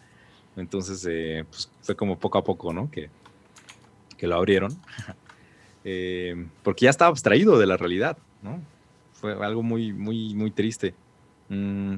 [0.56, 2.90] Entonces, eh, pues fue como poco a poco, ¿no?
[2.90, 3.10] Que,
[4.18, 4.78] que lo abrieron.
[5.86, 8.62] Em, porque ya estaba abstraído de la realidad, ¿no?
[9.12, 10.96] Fue algo muy, muy, muy triste.
[11.50, 11.96] Mm,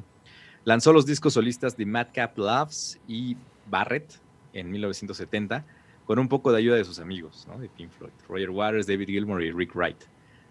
[0.64, 3.36] lanzó los discos solistas de Madcap Loves y
[3.70, 4.20] Barrett
[4.52, 5.64] en 1970
[6.06, 7.58] con un poco de ayuda de sus amigos, ¿no?
[7.58, 9.96] de Pink Floyd, Roger Waters, David Gilmour y Rick Wright.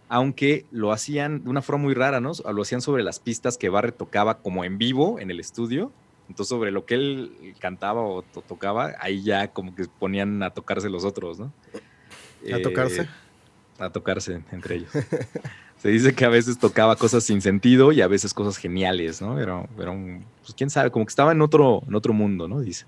[0.07, 2.33] Aunque lo hacían de una forma muy rara, ¿no?
[2.53, 5.91] Lo hacían sobre las pistas que Barrett tocaba como en vivo en el estudio.
[6.29, 10.89] Entonces, sobre lo que él cantaba o tocaba, ahí ya como que ponían a tocarse
[10.89, 11.51] los otros, ¿no?
[12.53, 13.03] ¿A tocarse?
[13.03, 13.07] Eh,
[13.79, 14.91] a tocarse entre ellos.
[15.77, 19.35] Se dice que a veces tocaba cosas sin sentido y a veces cosas geniales, ¿no?
[19.35, 19.95] Pero, pero
[20.41, 22.59] pues quién sabe, como que estaba en otro, en otro mundo, ¿no?
[22.59, 22.85] Dice.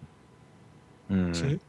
[1.10, 1.34] Mm.
[1.34, 1.60] Sí.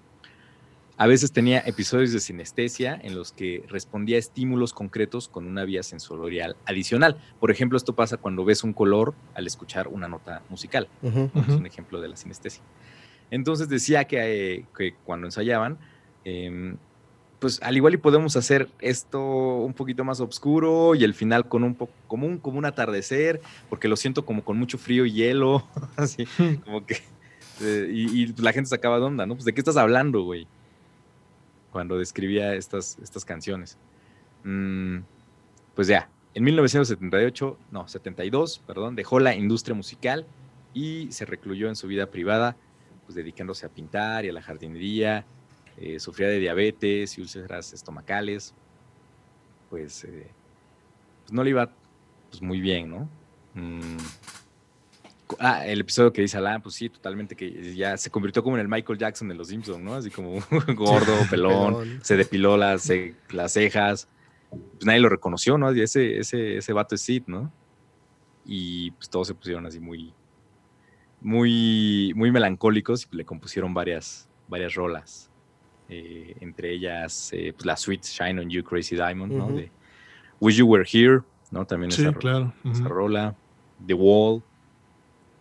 [1.01, 5.65] A veces tenía episodios de sinestesia en los que respondía a estímulos concretos con una
[5.65, 7.17] vía sensorial adicional.
[7.39, 10.89] Por ejemplo, esto pasa cuando ves un color al escuchar una nota musical.
[11.03, 12.65] Es un ejemplo de la sinestesia.
[13.31, 15.79] Entonces decía que, eh, cuando ensayaban,
[16.25, 16.77] em,
[17.39, 21.63] pues al igual y podemos hacer esto un poquito más oscuro y el final con
[21.63, 25.13] un poco como un, como un atardecer, porque lo siento como con mucho frío y
[25.13, 25.65] hielo,
[25.97, 26.27] así,
[26.65, 26.97] como que
[27.61, 29.35] Eh, y, la gente sacaba de onda, ¿no?
[29.35, 30.47] Pues de qué estás hablando, güey.
[31.73, 33.79] Cuando describía estas, estas canciones.
[34.45, 35.01] Mm,
[35.75, 40.27] pues ya, en 1978, no, 72, perdón, dejó la industria musical
[40.75, 42.57] y se recluyó en su vida privada,
[43.07, 45.25] pues dedicándose a pintar y a la jardinería.
[45.77, 48.55] Eh, sufría de diabetes y úlceras estomacales.
[49.71, 50.29] Pues, eh,
[51.23, 51.71] pues no le iba
[52.31, 53.09] pues, muy bien, ¿no?
[53.55, 53.97] Mm,
[55.39, 58.63] Ah, el episodio que dice Alan, pues sí, totalmente, que ya se convirtió como en
[58.63, 59.95] el Michael Jackson de los Simpsons, ¿no?
[59.95, 60.41] Así como
[60.75, 62.91] gordo, pelón, se depiló las,
[63.31, 64.09] las cejas.
[64.51, 65.75] Pues nadie lo reconoció, ¿no?
[65.75, 67.53] Y ese, ese, ese vato es Sid, ¿no?
[68.47, 70.15] Y pues todos se pusieron así muy,
[71.21, 75.31] muy, muy melancólicos y le compusieron varias, varias rolas.
[75.91, 79.49] Eh, entre ellas, eh, pues la Sweet Shine on You, Crazy Diamond, ¿no?
[79.49, 79.71] De
[80.41, 81.21] Wish You Were Here,
[81.51, 81.67] ¿no?
[81.67, 82.53] También sí, claro.
[82.65, 83.35] esa rola.
[83.87, 84.43] The Wall,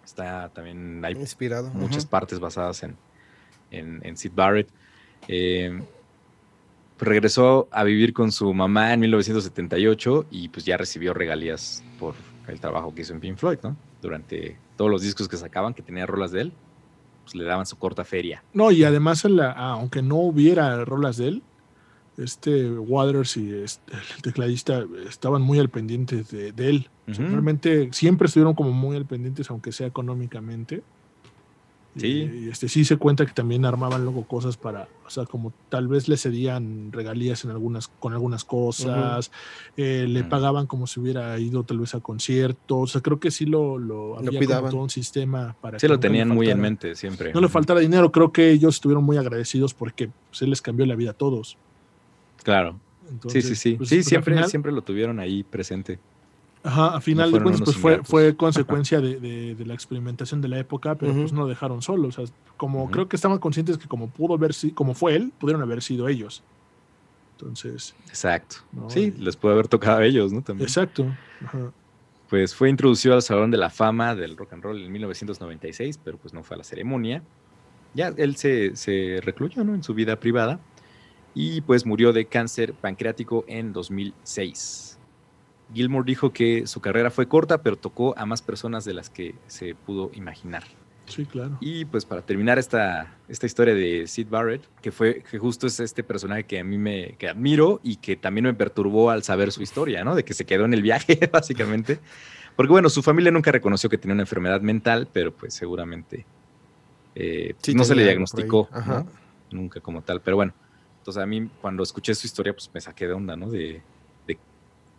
[0.08, 1.70] Está también, hay Inspirado.
[1.72, 2.96] muchas partes basadas en,
[3.72, 4.70] en, Sid Barrett.
[5.28, 5.82] Eh,
[6.98, 12.16] regresó a vivir con su mamá en 1978 y pues ya recibió regalías por
[12.48, 13.76] el trabajo que hizo en Pink Floyd, ¿no?
[14.02, 16.54] Durante todos los discos que sacaban, que tenía rolas de él,
[17.24, 18.42] pues le daban su corta feria.
[18.54, 19.26] No, y además,
[19.58, 21.44] aunque no hubiera rolas de él,
[22.18, 26.90] este Waters y este, el tecladista estaban muy al pendiente de, él.
[27.06, 30.84] realmente siempre estuvieron como muy al pendientes, aunque sea económicamente.
[31.96, 32.30] Sí.
[32.46, 35.88] Y, este, sí se cuenta que también armaban luego cosas para, o sea, como tal
[35.88, 39.32] vez le cedían regalías en algunas, con algunas cosas,
[39.78, 40.30] eh, le mm.
[40.30, 43.80] pagaban como si hubiera ido tal vez a conciertos, o sea, creo que sí lo,
[43.80, 47.34] lo había todo un sistema para Sí, lo tenían muy en mente siempre.
[47.34, 50.96] No le faltara dinero, creo que ellos estuvieron muy agradecidos porque se les cambió la
[50.96, 51.58] vida a todos.
[52.48, 52.80] Claro.
[53.28, 53.74] sí, sí, sí.
[53.74, 56.00] Pues, sí, siempre, siempre lo tuvieron ahí presente.
[56.64, 60.96] Ajá, a final de cuentas, pues fue, fue consecuencia de, la experimentación de la época,
[60.96, 62.18] pero pues no dejaron solos.
[62.18, 65.62] O sea, como creo que estaban conscientes que como pudo haber como fue él, pudieron
[65.62, 66.42] haber sido ellos.
[67.34, 67.94] Entonces.
[68.08, 68.60] Exacto.
[68.88, 70.42] Sí, les puede haber tocado a ellos, ¿no?
[70.42, 70.70] También.
[70.70, 71.06] Exacto.
[72.30, 76.18] Pues fue introducido al Salón de la Fama del Rock and Roll en 1996, pero
[76.18, 77.24] pues no fue a la ceremonia.
[77.94, 79.76] Ya él se, se recluyó, ¿no?
[79.76, 80.62] En su vida privada
[81.40, 84.98] y pues murió de cáncer pancreático en 2006.
[85.72, 89.36] Gilmore dijo que su carrera fue corta, pero tocó a más personas de las que
[89.46, 90.64] se pudo imaginar.
[91.06, 91.56] Sí, claro.
[91.62, 95.80] Y pues para terminar esta, esta historia de Sid Barrett, que fue que justo es
[95.80, 99.52] este personaje que a mí me que admiro y que también me perturbó al saber
[99.52, 100.16] su historia, ¿no?
[100.16, 102.00] De que se quedó en el viaje, básicamente.
[102.56, 106.26] Porque bueno, su familia nunca reconoció que tenía una enfermedad mental, pero pues seguramente
[107.14, 108.68] eh, no se le diagnosticó,
[109.52, 110.22] nunca como tal.
[110.22, 110.54] Pero bueno,
[111.08, 113.50] entonces a mí cuando escuché su historia, pues me saqué de onda, ¿no?
[113.50, 113.82] De,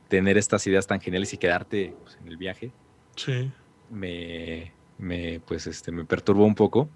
[0.08, 2.72] tener estas ideas tan geniales y quedarte pues, en el viaje.
[3.14, 3.52] Sí.
[3.90, 4.72] Me,
[5.46, 6.88] pues, este, me perturbó un poco.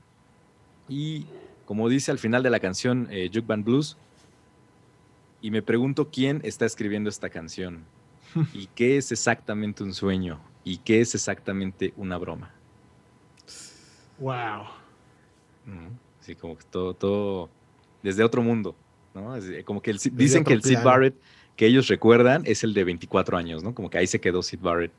[0.88, 1.26] Y
[1.66, 3.98] como dice al final de la canción eh, Juke Band Blues,
[5.42, 7.84] y me pregunto quién está escribiendo esta canción
[8.54, 12.50] y qué es exactamente un sueño y qué es exactamente una broma.
[14.18, 14.68] Wow.
[16.20, 17.50] Sí, como que todo, todo
[18.02, 18.74] desde otro mundo.
[19.14, 21.14] Eh, como que dicen que el Sid Barrett
[21.56, 23.74] que ellos recuerdan es el de 24 años, ¿no?
[23.74, 24.92] Como que ahí se quedó Sid Barrett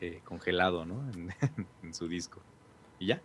[0.00, 1.04] eh, congelado, ¿no?
[1.82, 2.40] En, su disco.
[2.98, 3.22] Y ya,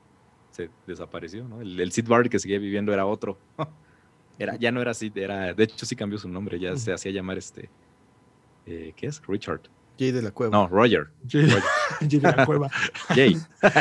[0.52, 1.62] se desapareció, ¿no?
[1.62, 3.38] El, Sid Barrett que seguía viviendo era otro.
[4.38, 7.10] Era, ya no era Sid, era, de hecho sí cambió su nombre, ya se hacía
[7.10, 7.70] llamar este,
[8.66, 9.26] eh, ¿qué es?
[9.26, 9.62] Richard.
[9.98, 10.52] Jay de la Cueva.
[10.52, 11.08] No, Roger.
[11.26, 11.50] Jay,
[12.02, 12.70] de la Cueva.
[13.16, 13.38] Jay.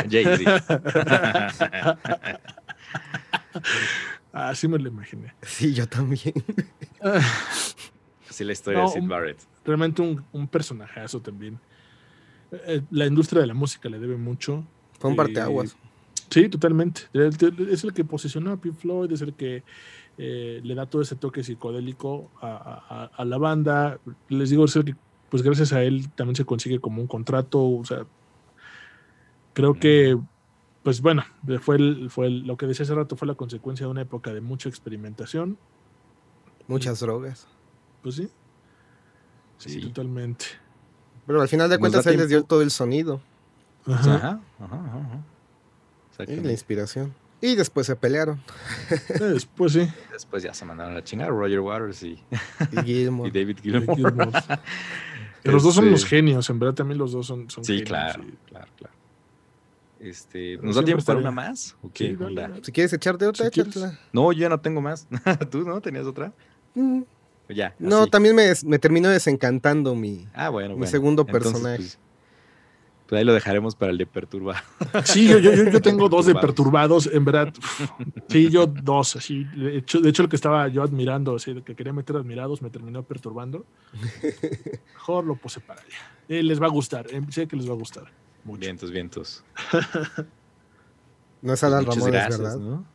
[0.09, 0.45] Jay, sí.
[4.35, 5.33] Así me lo imaginé.
[5.43, 6.33] Sí, yo también.
[8.29, 9.37] Así la historia de Sid Barrett.
[9.63, 11.57] Realmente un, un personajazo también.
[12.51, 14.65] Eh, la industria de la música le debe mucho.
[14.99, 15.77] Fue un parteaguas.
[16.29, 17.03] Sí, totalmente.
[17.13, 19.63] Es el que posicionó a Pink Floyd, es el que
[20.17, 23.99] eh, le da todo ese toque psicodélico a, la banda.
[24.27, 24.95] Les digo, es el que,
[25.29, 27.63] pues gracias a él también se consigue como un contrato.
[27.63, 28.05] O sea,
[29.53, 30.17] creo que
[30.85, 31.25] pues bueno,
[31.61, 34.69] fue, fue lo que decía hace rato, fue la consecuencia de una época de mucha
[34.69, 35.57] experimentación.
[36.67, 37.47] Muchas drogas.
[38.03, 38.29] Pues sí.
[39.57, 40.45] Sí, totalmente.
[41.25, 43.19] Pero al final de cuentas él les dio todo el sonido.
[43.87, 45.21] Ajá, ajá,
[46.19, 46.31] ajá.
[46.31, 47.15] Y la inspiración.
[47.41, 48.39] Y después se pelearon.
[49.19, 49.89] Después sí.
[50.13, 52.23] Después ya se mandaron a chingar Roger Waters y,
[52.83, 54.31] y, David Gilmour.
[55.45, 58.23] los dos son los este genios, en verdad también los dos son, son sí, claro,
[58.45, 59.04] claro, claro.
[60.05, 61.75] Este, ¿Nos da tiempo para una más?
[61.93, 63.99] Si quieres echarte otra, échatela.
[64.13, 65.07] No, yo ya no tengo más.
[65.49, 65.81] ¿Tú no?
[65.81, 66.31] ¿Tenías otra?
[66.75, 67.01] Mm.
[67.49, 67.73] Ya.
[67.79, 71.77] No, también me, me, terminó desencantando mi, ah, bueno, mi segundo personaje.
[71.77, 71.99] Pues,
[73.07, 74.63] Pues ahí lo dejaremos para el de perturbar.
[75.05, 77.51] Sí, yo, yo, yo tengo dos de perturbados, en verdad.
[78.29, 79.43] Sí, yo dos, así.
[79.55, 82.69] De hecho, de hecho el que estaba yo admirando, así, que quería meter admirados, me
[82.69, 83.65] terminó perturbando.
[84.93, 85.97] Mejor lo puse para allá.
[86.29, 88.24] Eh, les va a gustar, eh, sé que les va a gustar.
[88.45, 88.59] Mucho.
[88.59, 89.43] Vientos, vientos.
[91.41, 92.57] no es Adal Ramones, ¿verdad?
[92.57, 92.85] ¿no?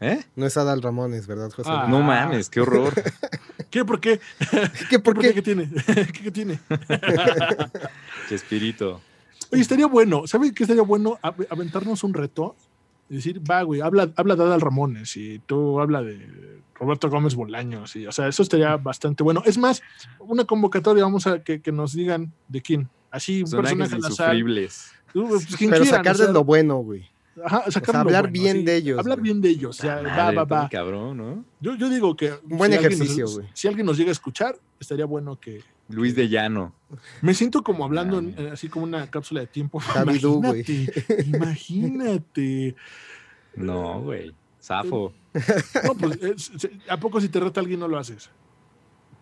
[0.00, 0.22] ¿Eh?
[0.36, 1.70] No es Adal Ramones, ¿verdad, José?
[1.72, 1.86] Ah.
[1.88, 2.92] No mames, qué horror.
[3.70, 3.84] ¿Qué?
[3.84, 4.20] ¿Por qué?
[4.88, 5.34] ¿Qué por qué?
[5.34, 5.68] ¿Qué tiene?
[6.22, 6.60] ¿Qué, tiene?
[8.28, 9.00] qué espíritu.
[9.50, 11.18] Oye, estaría bueno, ¿sabes qué estaría bueno?
[11.22, 12.54] Aventarnos un reto
[13.10, 17.34] y decir, va, güey, habla, habla de Adal Ramones y tú habla de Roberto Gómez
[17.34, 17.96] Bolaños.
[17.96, 19.42] Y, o sea, eso estaría bastante bueno.
[19.44, 19.82] Es más,
[20.18, 22.88] una convocatoria, vamos a que, que nos digan de quién.
[23.10, 24.92] Así, un personaje insufribles.
[25.12, 27.08] Pues, Pero sacar de lo bueno, güey.
[27.44, 28.98] Ajá, hablar bien de ellos.
[28.98, 29.78] Hablar bien de ellos.
[29.78, 30.68] O sea, va, va, va.
[30.68, 31.44] Cabrón, ¿no?
[31.60, 32.32] Yo, yo digo que.
[32.50, 33.46] Un buen ejercicio, güey.
[33.54, 35.62] Si alguien nos llega a escuchar, estaría bueno que.
[35.88, 36.74] Luis de Llano.
[37.22, 39.80] Me siento como hablando así como una cápsula de tiempo.
[40.02, 42.76] imagínate, imagínate.
[43.56, 44.34] No, güey.
[44.60, 45.12] Zafo.
[45.84, 46.18] No, pues,
[46.88, 48.30] ¿a poco si te reta alguien no lo haces?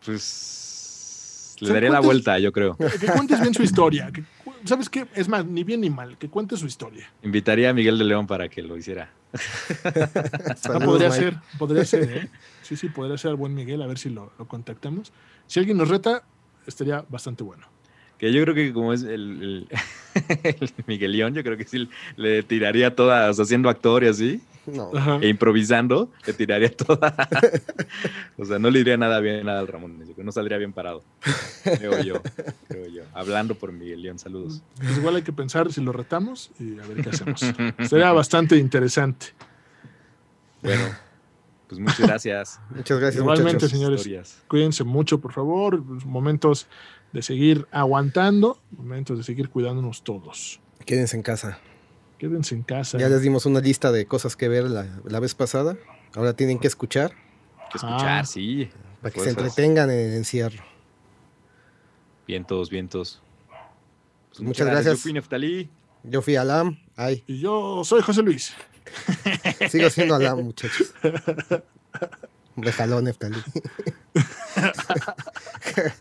[0.05, 1.57] Pues.
[1.61, 2.77] Le daría la vuelta, yo creo.
[2.77, 4.11] Que, cuentes bien su historia.
[4.65, 5.07] ¿Sabes qué?
[5.15, 7.11] Es más, ni bien ni mal, que cuente su historia.
[7.23, 9.11] Invitaría a Miguel de León para que lo hiciera.
[10.85, 12.29] Podría ser, podría ser, ¿eh?
[12.63, 15.13] Sí, sí, podría ser el buen Miguel, a ver si lo, lo contactamos.
[15.47, 16.23] Si alguien nos reta,
[16.67, 17.67] estaría bastante bueno.
[18.19, 19.69] Que yo creo que como es el,
[20.43, 24.41] el, Miguelión, yo creo que sí le tiraría todas, haciendo actor y así.
[24.67, 25.21] No.
[25.21, 27.15] E improvisando, le tiraría toda.
[28.37, 30.03] o sea, no le diría nada bien nada al Ramón.
[30.17, 31.05] No saldría bien parado.
[31.63, 32.23] Creo yo,
[32.69, 33.03] creo yo.
[33.15, 34.63] Hablando por Miguelión, saludos.
[34.77, 37.41] Pues igual hay que pensar si lo retamos y a ver qué hacemos.
[37.89, 39.27] Sería bastante interesante.
[40.63, 40.85] Bueno,
[41.69, 42.61] pues muchas gracias.
[42.71, 43.21] Muchas gracias.
[43.21, 44.43] Igualmente, señores.
[44.49, 45.83] Cuídense mucho, por favor.
[46.05, 46.67] Momentos
[47.13, 50.61] de seguir aguantando, momentos de seguir cuidándonos todos.
[50.85, 51.59] Quédense en casa.
[52.19, 52.99] Quédense en casa.
[52.99, 55.77] Ya les dimos una lista de cosas que ver la, vez pasada.
[56.15, 57.13] Ahora tienen que escuchar.
[57.71, 58.25] Que escuchar, ah.
[58.25, 58.71] sí.
[59.03, 60.63] Para que se entretengan en el encierro.
[62.27, 63.23] Vientos, vientos.
[64.31, 64.97] Pues muchas, gracias.
[64.97, 65.71] Yo fui Neftalí.
[66.03, 66.79] Yo fui Alam.
[66.97, 67.23] Ay.
[67.27, 68.55] Y yo soy José Luis.
[69.71, 70.95] Sigo siendo Alam, muchachos.
[72.77, 73.39] jalón, Neftalí.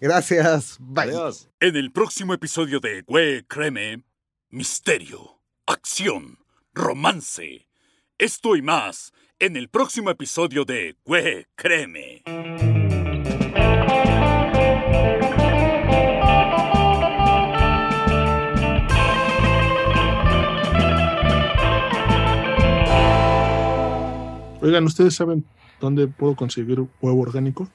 [0.00, 0.76] Gracias.
[0.78, 1.12] Bye.
[1.60, 4.02] En el próximo episodio de Güey Creme,
[4.56, 6.38] misterio, acción,
[6.72, 7.68] romance.
[8.16, 12.22] Esto y más en el próximo episodio de Güey Creme.
[24.62, 25.44] Oigan, ¿ustedes saben
[25.82, 27.68] dónde puedo conseguir huevo orgánico?